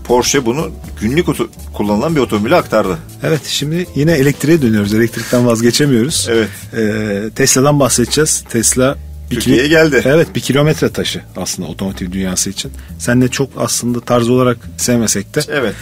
Porsche 0.03 0.45
bunu 0.45 0.71
günlük 1.01 1.25
kullanılan 1.73 2.15
bir 2.15 2.21
otomobile 2.21 2.55
aktardı. 2.55 2.97
Evet 3.23 3.41
şimdi 3.45 3.85
yine 3.95 4.11
elektriğe 4.11 4.61
dönüyoruz. 4.61 4.93
Elektrikten 4.93 5.45
vazgeçemiyoruz. 5.45 6.27
Evet. 6.31 6.49
Ee, 6.77 7.29
Tesla'dan 7.35 7.79
bahsedeceğiz. 7.79 8.43
Tesla 8.49 8.97
Türkiye'ye 9.29 9.67
geldi. 9.67 10.01
Evet 10.05 10.35
bir 10.35 10.39
kilometre 10.39 10.89
taşı 10.89 11.21
aslında 11.37 11.69
otomotiv 11.69 12.11
dünyası 12.11 12.49
için. 12.49 12.71
Sen 12.99 13.21
de 13.21 13.27
çok 13.27 13.49
aslında 13.57 13.99
tarz 14.01 14.29
olarak 14.29 14.57
sevmesek 14.77 15.35
de. 15.35 15.39
Evet. 15.49 15.73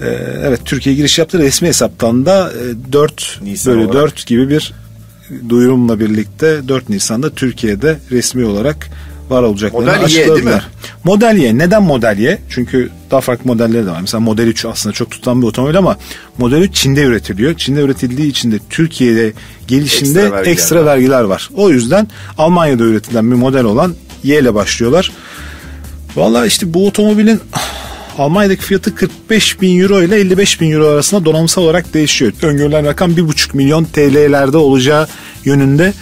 Ee, 0.00 0.06
evet 0.42 0.60
Türkiye 0.64 0.94
giriş 0.94 1.18
yaptı. 1.18 1.38
Resmi 1.38 1.68
hesaptan 1.68 2.26
da 2.26 2.52
e, 2.52 2.92
4 2.92 3.38
Nisan 3.42 3.74
böyle 3.74 3.86
olarak. 3.86 4.02
4 4.02 4.26
gibi 4.26 4.48
bir 4.48 4.74
duyurumla 5.48 6.00
birlikte 6.00 6.68
4 6.68 6.88
Nisan'da 6.88 7.30
Türkiye'de 7.30 7.98
resmi 8.10 8.44
olarak 8.44 8.88
var 9.30 9.42
olacaklarını 9.42 9.86
Model 9.86 10.00
Y, 10.00 10.04
açıkladılar. 10.04 10.36
değil 10.44 10.56
mi? 10.56 10.62
Model 11.04 11.36
Y. 11.36 11.58
Neden 11.58 11.82
Model 11.82 12.18
Y? 12.18 12.38
Çünkü 12.50 12.90
daha 13.10 13.20
farklı 13.20 13.46
modelleri 13.46 13.86
de 13.86 13.90
var. 13.90 14.00
Mesela 14.00 14.20
Model 14.20 14.46
3 14.46 14.64
aslında 14.64 14.92
çok 14.92 15.10
tutan 15.10 15.42
bir 15.42 15.46
otomobil 15.46 15.78
ama 15.78 15.96
Model 16.38 16.60
3 16.62 16.74
Çin'de 16.74 17.02
üretiliyor. 17.02 17.54
Çin'de 17.54 17.80
üretildiği 17.80 18.30
için 18.30 18.52
de 18.52 18.58
Türkiye'de 18.70 19.32
gelişinde 19.66 20.20
Ekstra 20.20 20.32
vergiler 20.32 20.52
ekstra 20.52 20.80
var. 20.80 20.86
vergiler 20.86 21.20
var. 21.22 21.50
O 21.54 21.70
yüzden 21.70 22.08
Almanya'da 22.38 22.82
üretilen 22.84 23.30
bir 23.30 23.36
model 23.36 23.64
olan 23.64 23.94
Y 24.24 24.38
ile 24.38 24.54
başlıyorlar. 24.54 25.12
Valla 26.16 26.46
işte 26.46 26.74
bu 26.74 26.86
otomobilin 26.86 27.40
Almanya'daki 28.18 28.62
fiyatı 28.62 28.94
45 28.94 29.60
bin 29.60 29.80
euro 29.80 30.02
ile 30.02 30.16
55 30.16 30.60
bin 30.60 30.70
euro 30.70 30.86
arasında 30.86 31.24
donanımsal 31.24 31.62
olarak 31.62 31.94
değişiyor. 31.94 32.32
Öngörülen 32.42 32.86
rakam 32.86 33.10
1,5 33.12 33.56
milyon 33.56 33.84
TL'lerde 33.84 34.56
olacağı 34.56 35.08
yönünde. 35.44 35.92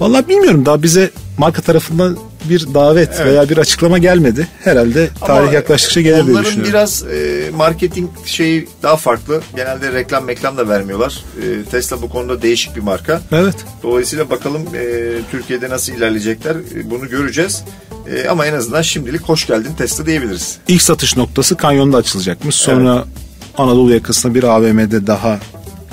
Valla 0.00 0.28
bilmiyorum 0.28 0.66
daha 0.66 0.82
bize 0.82 1.10
marka 1.38 1.62
tarafından 1.62 2.16
bir 2.44 2.74
davet 2.74 3.08
Evet. 3.16 3.26
veya 3.26 3.48
bir 3.48 3.58
açıklama 3.58 3.98
gelmedi. 3.98 4.48
Herhalde 4.64 5.08
tarih 5.20 5.42
Ama 5.42 5.52
yaklaştıkça 5.52 6.00
gelir 6.00 6.14
diye 6.14 6.22
Onların 6.24 6.44
düşünüyorum. 6.44 6.72
biraz 6.72 7.02
e, 7.02 7.50
marketing 7.56 8.10
şeyi 8.24 8.68
daha 8.82 8.96
farklı. 8.96 9.40
Genelde 9.56 9.92
reklam 9.92 10.24
meklam 10.24 10.56
da 10.56 10.68
vermiyorlar. 10.68 11.24
E, 11.42 11.64
Tesla 11.70 12.02
bu 12.02 12.08
konuda 12.08 12.42
değişik 12.42 12.76
bir 12.76 12.80
marka. 12.80 13.20
Evet. 13.32 13.54
Dolayısıyla 13.82 14.30
bakalım 14.30 14.62
e, 14.74 15.12
Türkiye'de 15.30 15.70
nasıl 15.70 15.92
ilerleyecekler 15.92 16.54
e, 16.76 16.90
bunu 16.90 17.08
göreceğiz. 17.08 17.62
E, 18.14 18.28
ama 18.28 18.46
en 18.46 18.54
azından 18.54 18.82
şimdilik 18.82 19.22
hoş 19.22 19.46
geldin 19.46 19.70
Tesla 19.78 20.06
diyebiliriz. 20.06 20.56
İlk 20.68 20.82
satış 20.82 21.16
noktası 21.16 21.56
Kanyon'da 21.56 21.96
açılacakmış. 21.96 22.54
Sonra 22.54 23.04
Anadolu 23.58 23.92
yakasında 23.92 24.34
bir 24.34 24.42
AVM'de 24.44 25.06
daha 25.06 25.38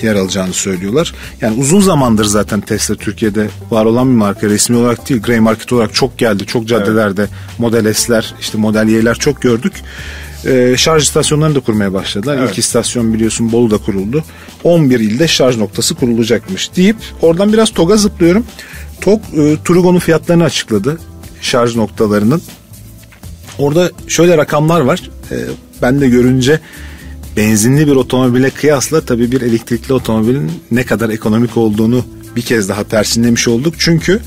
yer 0.04 0.16
alacağını 0.16 0.54
söylüyorlar. 0.54 1.14
Yani 1.42 1.60
uzun 1.60 1.80
zamandır 1.80 2.26
zaten 2.26 2.62
Tesla 2.62 2.96
Türkiye'de 2.96 3.48
var 3.72 3.86
olan 3.86 4.10
bir 4.10 4.16
marka. 4.16 4.50
Resmi 4.50 4.78
olarak 4.78 5.10
değil, 5.10 5.22
grey 5.22 5.40
market 5.40 5.74
olarak 5.74 5.94
çok 5.94 6.18
geldi. 6.18 6.46
Çok 6.46 6.68
caddelerde 6.68 7.28
Model 7.58 7.94
S'ler, 7.94 8.34
işte 8.40 8.58
Model 8.58 8.88
Y'ler 8.88 9.16
çok 9.16 9.42
gördük. 9.42 9.74
Ee, 10.46 10.76
şarj 10.78 11.04
istasyonlarını 11.04 11.56
da 11.56 11.60
kurmaya 11.60 11.94
başladılar. 11.94 12.38
Evet. 12.38 12.50
İlk 12.50 12.58
istasyon 12.58 13.14
biliyorsun 13.14 13.52
Bolu'da 13.52 13.78
kuruldu. 13.78 14.24
11 14.64 15.00
ilde 15.00 15.28
şarj 15.28 15.58
noktası 15.58 15.96
kurulacakmış 15.96 16.76
deyip 16.76 16.98
oradan 17.22 17.54
biraz 17.54 17.70
TOG'a 17.70 17.98
zıplıyorum. 17.98 18.46
TOG 19.02 19.22
e, 19.38 19.58
Turugo'nun 19.66 20.00
fiyatlarını 20.00 20.44
açıkladı. 20.44 21.00
Şarj 21.42 21.76
noktalarının. 21.76 22.42
Orada 23.58 23.92
şöyle 24.08 24.38
rakamlar 24.38 24.82
var. 24.82 25.10
Ee, 25.32 25.36
ben 25.82 26.02
de 26.02 26.10
görünce 26.10 26.60
benzinli 27.38 27.88
bir 27.88 27.96
otomobile 27.96 28.50
kıyasla 28.50 29.02
tabii 29.02 29.32
bir 29.32 29.42
elektrikli 29.42 29.94
otomobilin 29.94 30.52
ne 30.72 30.84
kadar 30.84 31.10
ekonomik 31.10 31.58
olduğunu 31.58 32.06
bir 32.36 32.42
kez 32.42 32.70
daha 32.70 32.84
perçinlemiş 32.84 33.48
olduk. 33.48 33.74
Çünkü 33.78 34.20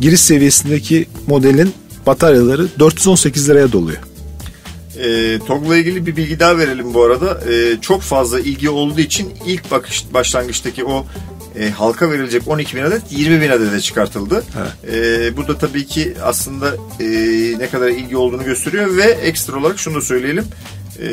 giriş 0.00 0.20
seviyesindeki 0.20 1.06
modelin 1.26 1.72
bataryaları 2.06 2.68
418 2.78 3.48
liraya 3.48 3.72
doluyor. 3.72 3.98
E, 4.98 5.38
TOG'la 5.38 5.76
ilgili 5.76 6.06
bir 6.06 6.16
bilgi 6.16 6.40
daha 6.40 6.58
verelim 6.58 6.94
bu 6.94 7.02
arada. 7.02 7.52
E, 7.52 7.80
çok 7.80 8.02
fazla 8.02 8.40
ilgi 8.40 8.70
olduğu 8.70 9.00
için 9.00 9.32
ilk 9.46 9.70
bakış 9.70 10.04
başlangıçtaki 10.14 10.84
o 10.84 11.06
e, 11.58 11.70
halka 11.70 12.10
verilecek 12.10 12.48
12 12.48 12.76
bin 12.76 12.82
adet 12.82 13.02
20 13.10 13.40
bin 13.40 13.50
adede 13.50 13.80
çıkartıldı. 13.80 14.44
E, 14.92 15.36
bu 15.36 15.48
da 15.48 15.58
tabii 15.58 15.86
ki 15.86 16.14
aslında 16.22 16.76
e, 17.00 17.06
ne 17.58 17.68
kadar 17.68 17.88
ilgi 17.88 18.16
olduğunu 18.16 18.44
gösteriyor 18.44 18.96
ve 18.96 19.04
ekstra 19.04 19.58
olarak 19.58 19.78
şunu 19.78 19.94
da 19.94 20.00
söyleyelim. 20.00 20.44
E, 21.02 21.08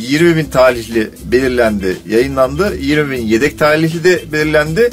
20 0.00 0.36
bin 0.36 0.44
talihli 0.44 1.10
belirlendi, 1.24 1.96
yayınlandı. 2.08 2.76
20 2.80 3.10
bin 3.10 3.26
yedek 3.26 3.58
talihli 3.58 4.04
de 4.04 4.22
belirlendi. 4.32 4.90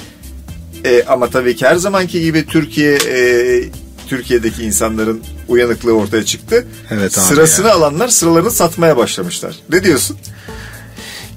E, 0.86 1.04
ama 1.04 1.30
tabii 1.30 1.56
ki 1.56 1.66
her 1.66 1.76
zamanki 1.76 2.22
gibi 2.22 2.46
Türkiye 2.46 2.96
e, 2.96 3.64
Türkiye'deki 4.08 4.64
insanların 4.64 5.22
uyanıklığı 5.48 5.92
ortaya 5.94 6.26
çıktı. 6.26 6.68
Evet 6.92 7.18
abi 7.18 7.26
Sırasını 7.26 7.72
alanlar 7.72 8.08
sıralarını 8.08 8.52
satmaya 8.52 8.98
başlamışlar. 8.98 9.56
Ne 9.70 9.84
diyorsun? 9.84 10.18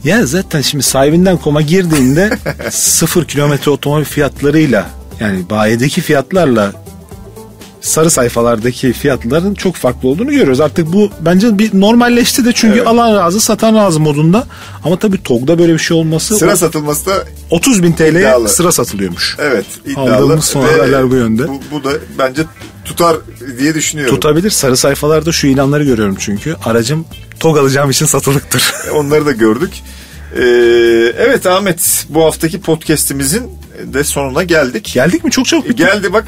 Ya 0.04 0.26
zaten 0.26 0.60
şimdi 0.60 0.84
sahibinden 0.84 1.36
koma 1.36 1.62
girdiğinde 1.62 2.38
sıfır 2.70 3.24
kilometre 3.24 3.70
otomobil 3.70 4.04
fiyatlarıyla 4.04 4.90
yani 5.20 5.50
bayideki 5.50 6.00
fiyatlarla 6.00 6.72
sarı 7.80 8.10
sayfalardaki 8.10 8.92
fiyatların 8.92 9.54
çok 9.54 9.74
farklı 9.76 10.08
olduğunu 10.08 10.30
görüyoruz. 10.30 10.60
Artık 10.60 10.92
bu 10.92 11.10
bence 11.20 11.58
bir 11.58 11.80
normalleşti 11.80 12.44
de 12.44 12.52
çünkü 12.54 12.76
Evet. 12.78 12.86
alan 12.86 13.14
razı 13.16 13.40
satan 13.40 13.74
razı 13.74 14.00
modunda. 14.00 14.46
Ama 14.84 14.98
tabii 14.98 15.22
TOG'da 15.22 15.58
böyle 15.58 15.72
bir 15.74 15.78
şey 15.78 15.96
olması 15.96 16.36
Sıra 16.38 16.52
o- 16.52 16.56
satılması 16.56 17.06
da 17.06 17.24
30 17.50 17.82
bin 17.82 17.92
TL'ye 17.92 18.10
İddialı. 18.10 18.48
sıra 18.48 18.72
satılıyormuş. 18.72 19.36
evet 19.38 19.64
iddialı. 19.86 20.14
Aldığımız 20.16 20.44
son 20.44 20.62
haberler 20.62 21.10
bu 21.10 21.14
yönde. 21.14 21.48
Bu, 21.48 21.60
bu 21.72 21.84
da 21.84 21.90
bence 22.18 22.42
tutar 22.84 23.16
diye 23.58 23.74
düşünüyorum. 23.74 24.14
Tutabilir. 24.14 24.50
Sarı 24.50 24.76
sayfalarda 24.76 25.32
şu 25.32 25.46
ilanları 25.46 25.84
görüyorum 25.84 26.16
çünkü. 26.18 26.56
Aracım 26.64 27.04
TOG 27.40 27.58
alacağım 27.58 27.90
için 27.90 28.06
satılıktır. 28.06 28.72
Onları 28.94 29.26
da 29.26 29.32
gördük. 29.32 29.70
Ee, 30.36 30.40
evet 31.18 31.46
Ahmet 31.46 32.06
bu 32.08 32.24
haftaki 32.24 32.60
podcast'imizin 32.60 33.42
de 33.84 34.04
sonuna 34.04 34.42
geldik. 34.42 34.90
Geldik 34.94 35.24
mi? 35.24 35.30
Çok 35.30 35.46
çabuk 35.46 35.64
bitti. 35.68 35.76
Geldi 35.76 36.12
bak 36.12 36.24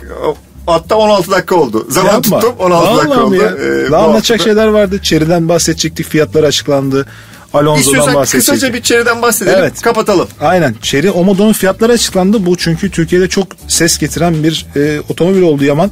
hatta 0.67 0.97
16 0.97 1.31
dakika 1.31 1.55
oldu. 1.55 1.87
Zaman 1.91 2.13
Yapma. 2.13 2.41
tuttum 2.41 2.55
16 2.59 2.87
dakika 2.97 3.09
Vallahi 3.11 3.19
mi 3.19 3.25
oldu. 3.25 3.35
ya? 3.35 3.49
Ee, 3.87 3.91
Daha 3.91 4.05
anlatacak 4.07 4.39
hafta- 4.41 4.45
şeyler 4.51 4.67
vardı. 4.67 4.99
Çeri'den 5.03 5.49
bahsedecektik. 5.49 6.07
Fiyatlar 6.09 6.45
açıklandı. 6.45 7.07
Alonso'dan 7.55 8.15
bahsedecektik. 8.15 8.55
kısaca 8.55 8.75
bir 8.75 8.83
çevreden 8.83 9.23
bahsedelim. 9.23 9.59
Evet. 9.59 9.81
Kapatalım. 9.83 10.29
Aynen. 10.41 10.75
Chery 10.83 11.11
Omodo'nun 11.11 11.53
fiyatları 11.53 11.93
açıklandı. 11.93 12.47
Bu 12.47 12.57
çünkü 12.57 12.91
Türkiye'de 12.91 13.29
çok 13.29 13.47
ses 13.69 13.99
getiren 13.99 14.43
bir 14.43 14.67
e, 14.77 15.01
otomobil 15.09 15.43
oldu 15.43 15.65
Yaman. 15.65 15.91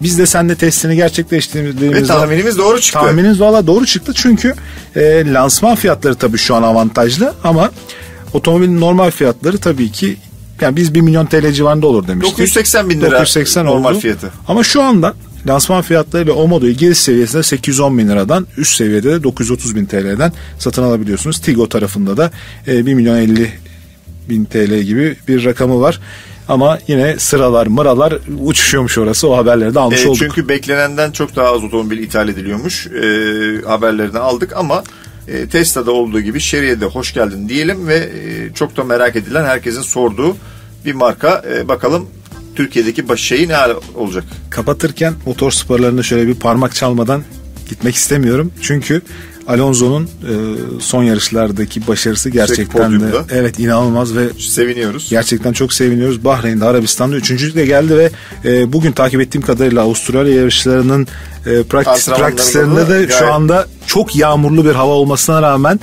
Biz 0.00 0.18
de 0.18 0.26
seninle 0.26 0.54
testini 0.54 0.90
Ve 0.90 0.94
gerçekleştirdiğimizde 0.96 2.06
tahminimiz 2.06 2.58
doğru 2.58 2.80
çıktı. 2.80 3.00
tahmininiz 3.00 3.40
valla 3.40 3.66
doğru 3.66 3.86
çıktı. 3.86 4.12
Çünkü 4.14 4.54
e, 4.96 5.32
lansman 5.32 5.74
fiyatları 5.74 6.14
tabii 6.14 6.38
şu 6.38 6.54
an 6.54 6.62
avantajlı 6.62 7.34
ama 7.44 7.70
otomobilin 8.32 8.80
normal 8.80 9.10
fiyatları 9.10 9.58
tabii 9.58 9.92
ki 9.92 10.16
yani 10.60 10.76
biz 10.76 10.94
1 10.94 11.00
milyon 11.00 11.26
TL 11.26 11.52
civarında 11.52 11.86
olur 11.86 12.08
demiştik. 12.08 12.38
980 12.38 12.90
bin 12.90 13.00
lira 13.00 13.10
980 13.10 13.66
normal 13.66 13.90
oldu. 13.90 14.00
fiyatı. 14.00 14.30
Ama 14.48 14.62
şu 14.64 14.82
anda 14.82 15.14
lansman 15.46 15.82
fiyatlarıyla 15.82 16.32
o 16.34 16.48
modoyu 16.48 16.72
giriş 16.72 16.98
seviyesinde 16.98 17.42
810 17.42 17.98
bin 17.98 18.08
liradan 18.08 18.46
üst 18.56 18.76
seviyede 18.76 19.10
de 19.12 19.22
930 19.22 19.76
bin 19.76 19.86
TL'den 19.86 20.32
satın 20.58 20.82
alabiliyorsunuz. 20.82 21.38
Tigo 21.40 21.68
tarafında 21.68 22.16
da 22.16 22.30
e, 22.66 22.86
1 22.86 22.94
milyon 22.94 23.16
50 23.16 23.52
bin 24.30 24.44
TL 24.44 24.78
gibi 24.80 25.16
bir 25.28 25.44
rakamı 25.44 25.80
var. 25.80 26.00
Ama 26.48 26.78
yine 26.88 27.18
sıralar 27.18 27.66
mıralar 27.66 28.14
uçuşuyormuş 28.44 28.98
orası 28.98 29.28
o 29.28 29.36
haberleri 29.36 29.74
de 29.74 29.80
almış 29.80 30.04
E, 30.04 30.08
olduk. 30.08 30.18
çünkü 30.18 30.48
beklenenden 30.48 31.10
çok 31.10 31.36
daha 31.36 31.52
az 31.52 31.64
otomobil 31.64 31.98
ithal 31.98 32.28
ediliyormuş. 32.28 32.86
E, 32.86 33.00
haberlerini 33.66 34.18
aldık 34.18 34.52
ama 34.56 34.84
e, 35.28 35.48
Tesla'da 35.48 35.92
olduğu 35.92 36.20
gibi 36.20 36.40
Chery'e 36.40 36.80
de 36.80 36.86
hoş 36.86 37.14
geldin 37.14 37.48
diyelim 37.48 37.88
ve 37.88 37.96
e, 37.96 38.54
çok 38.54 38.76
da 38.76 38.84
merak 38.84 39.16
edilen 39.16 39.44
herkesin 39.44 39.82
sorduğu 39.82 40.36
bir 40.84 40.94
marka. 40.94 41.42
E, 41.50 41.68
bakalım 41.68 42.06
Türkiye'deki 42.54 43.08
baş 43.08 43.20
şeyi 43.20 43.48
ne 43.48 43.56
olacak? 43.94 44.24
Kapatırken 44.50 45.14
motor 45.26 45.50
sporlarını 45.50 46.04
şöyle 46.04 46.28
bir 46.28 46.34
parmak 46.34 46.74
çalmadan 46.74 47.22
gitmek 47.68 47.94
istemiyorum. 47.94 48.52
Çünkü 48.62 49.02
Alonso'nun 49.48 50.04
e, 50.04 50.32
son 50.80 51.02
yarışlardaki 51.02 51.86
başarısı 51.86 52.30
gerçekten 52.30 53.00
de 53.00 53.04
evet 53.30 53.58
inanılmaz 53.58 54.16
ve 54.16 54.28
Seviniyoruz. 54.38 55.06
Gerçekten 55.10 55.52
çok 55.52 55.72
seviniyoruz. 55.72 56.24
Bahreyn'de, 56.24 56.64
Arabistan'da 56.64 57.16
üçüncülükle 57.16 57.66
geldi 57.66 57.96
ve 57.98 58.10
e, 58.44 58.72
bugün 58.72 58.92
takip 58.92 59.20
ettiğim 59.20 59.42
kadarıyla 59.46 59.82
Avustralya 59.82 60.34
yarışlarının 60.34 61.06
e, 61.46 61.62
praktis, 61.62 62.08
praktislerinde 62.08 62.88
de 62.88 63.08
şu 63.18 63.32
anda 63.32 63.66
çok 63.86 64.16
yağmurlu 64.16 64.64
bir 64.64 64.72
hava 64.74 64.92
olmasına 64.92 65.42
rağmen 65.42 65.80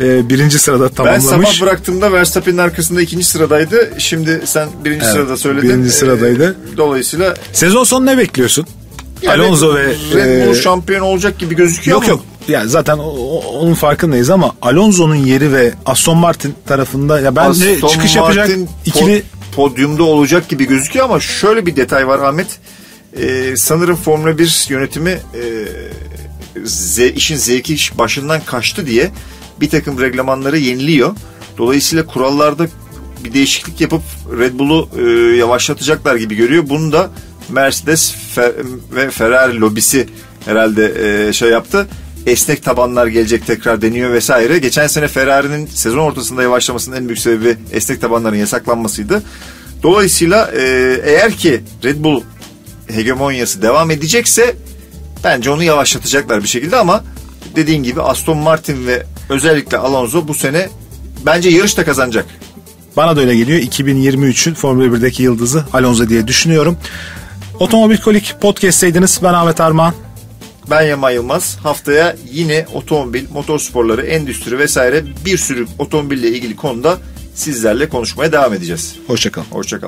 e, 0.00 0.28
birinci 0.28 0.58
sırada 0.58 0.84
Ben 0.88 0.94
tamamlamış. 0.94 1.24
sabah 1.48 1.60
bıraktığımda 1.66 2.12
Verstappen'in 2.12 2.58
arkasında 2.58 3.02
ikinci 3.02 3.24
sıradaydı. 3.24 3.90
Şimdi 3.98 4.40
sen 4.44 4.68
birinci 4.84 5.04
Evet, 5.04 5.14
sırada 5.14 5.36
söyledin. 5.36 5.68
birinci 5.68 5.88
E, 5.88 5.92
sıradaydı. 5.92 6.56
dolayısıyla 6.76 7.34
Sezon 7.52 7.84
sonu 7.84 8.06
ne 8.06 8.18
bekliyorsun? 8.18 8.66
yani 9.22 9.42
Alonso 9.42 9.74
ve 9.74 9.86
Red 10.14 10.46
Bull 10.48 10.52
e, 10.56 10.60
şampiyon 10.62 11.00
olacak 11.00 11.38
gibi 11.38 11.56
gözüküyor 11.56 11.94
Yok 11.94 12.02
ama 12.04 12.10
yok. 12.12 12.24
Yani 12.48 12.68
zaten 12.70 12.98
o- 12.98 13.40
onun 13.60 13.74
farkındayız 13.74 14.30
ama 14.30 14.54
Alonso'nun 14.62 15.14
yeri 15.14 15.52
ve 15.52 15.74
Aston 15.86 16.16
Martin 16.18 16.54
tarafında 16.66 17.20
ya 17.20 17.36
bence 17.36 17.74
Aston 17.74 17.88
çıkış 17.88 18.16
yapacak 18.16 18.48
Martin 18.48 18.68
ikili 18.86 19.04
pod- 19.18 19.22
podyumda 19.56 20.02
olacak 20.02 20.48
gibi 20.48 20.64
gözüküyor 20.68 21.04
ama 21.04 21.20
şöyle 21.20 21.66
bir 21.66 21.76
detay 21.76 22.08
var 22.08 22.18
Ahmet. 22.18 22.46
Ee, 23.20 23.54
sanırım 23.56 23.96
Formula 23.96 24.38
1 24.38 24.66
yönetimi 24.68 25.10
e, 25.10 25.42
ze- 26.64 27.12
işin 27.12 27.36
zevki 27.36 27.76
başından 27.98 28.40
kaçtı 28.40 28.86
diye 28.86 29.10
bir 29.60 29.70
takım 29.70 30.00
reglamanları 30.00 30.58
yeniliyor. 30.58 31.14
Dolayısıyla 31.58 32.06
kurallarda 32.06 32.66
bir 33.24 33.32
değişiklik 33.34 33.80
yapıp 33.80 34.02
Red 34.38 34.58
Bull'u 34.58 34.88
e, 34.98 35.02
yavaşlatacaklar 35.36 36.16
gibi 36.16 36.34
görüyor. 36.34 36.64
Bunu 36.68 36.92
da 36.92 37.10
Mercedes 37.48 38.14
Fe- 38.36 38.54
ve 38.94 39.10
Ferrari 39.10 39.60
lobisi 39.60 40.08
herhalde 40.44 40.94
e, 41.28 41.32
şey 41.32 41.50
yaptı. 41.50 41.86
Esnek 42.26 42.62
tabanlar 42.62 43.06
gelecek 43.06 43.46
tekrar 43.46 43.82
deniyor 43.82 44.12
vesaire. 44.12 44.58
Geçen 44.58 44.86
sene 44.86 45.08
Ferrari'nin 45.08 45.66
sezon 45.66 45.98
ortasında 45.98 46.42
yavaşlamasının 46.42 46.96
en 46.96 47.08
büyük 47.08 47.20
sebebi 47.20 47.56
esnek 47.72 48.00
tabanların 48.00 48.36
yasaklanmasıydı. 48.36 49.22
Dolayısıyla 49.82 50.50
e, 50.56 50.62
eğer 51.04 51.32
ki 51.32 51.60
Red 51.84 52.04
Bull 52.04 52.22
hegemonyası 52.88 53.62
devam 53.62 53.90
edecekse 53.90 54.56
bence 55.24 55.50
onu 55.50 55.62
yavaşlatacaklar 55.62 56.42
bir 56.42 56.48
şekilde 56.48 56.76
ama 56.76 57.04
dediğin 57.56 57.82
gibi 57.82 58.02
Aston 58.02 58.38
Martin 58.38 58.86
ve 58.86 59.02
özellikle 59.28 59.76
Alonso 59.76 60.28
bu 60.28 60.34
sene 60.34 60.68
bence 61.26 61.48
yarış 61.48 61.76
da 61.76 61.84
kazanacak. 61.84 62.26
Bana 62.96 63.16
da 63.16 63.20
öyle 63.20 63.36
geliyor. 63.36 63.60
2023'ün 63.60 64.54
Formula 64.54 64.96
1'deki 64.96 65.22
yıldızı 65.22 65.64
Alonso 65.72 66.08
diye 66.08 66.28
düşünüyorum. 66.28 66.76
Otomobil 67.60 67.98
Kolik 67.98 68.34
podcast'teydiniz. 68.40 69.20
Ben 69.22 69.32
Ahmet 69.32 69.60
Armağan. 69.60 70.05
Ben 70.70 70.82
Yaman 70.82 71.10
Yılmaz. 71.10 71.58
Haftaya 71.62 72.16
yine 72.32 72.66
otomobil, 72.74 73.24
motorsporları, 73.32 74.02
endüstri 74.02 74.58
vesaire 74.58 75.04
bir 75.24 75.38
sürü 75.38 75.66
otomobille 75.78 76.28
ilgili 76.28 76.56
konuda 76.56 76.98
sizlerle 77.34 77.88
konuşmaya 77.88 78.32
devam 78.32 78.54
edeceğiz. 78.54 78.96
Hoşçakalın. 79.06 79.46
Hoşçakalın. 79.50 79.84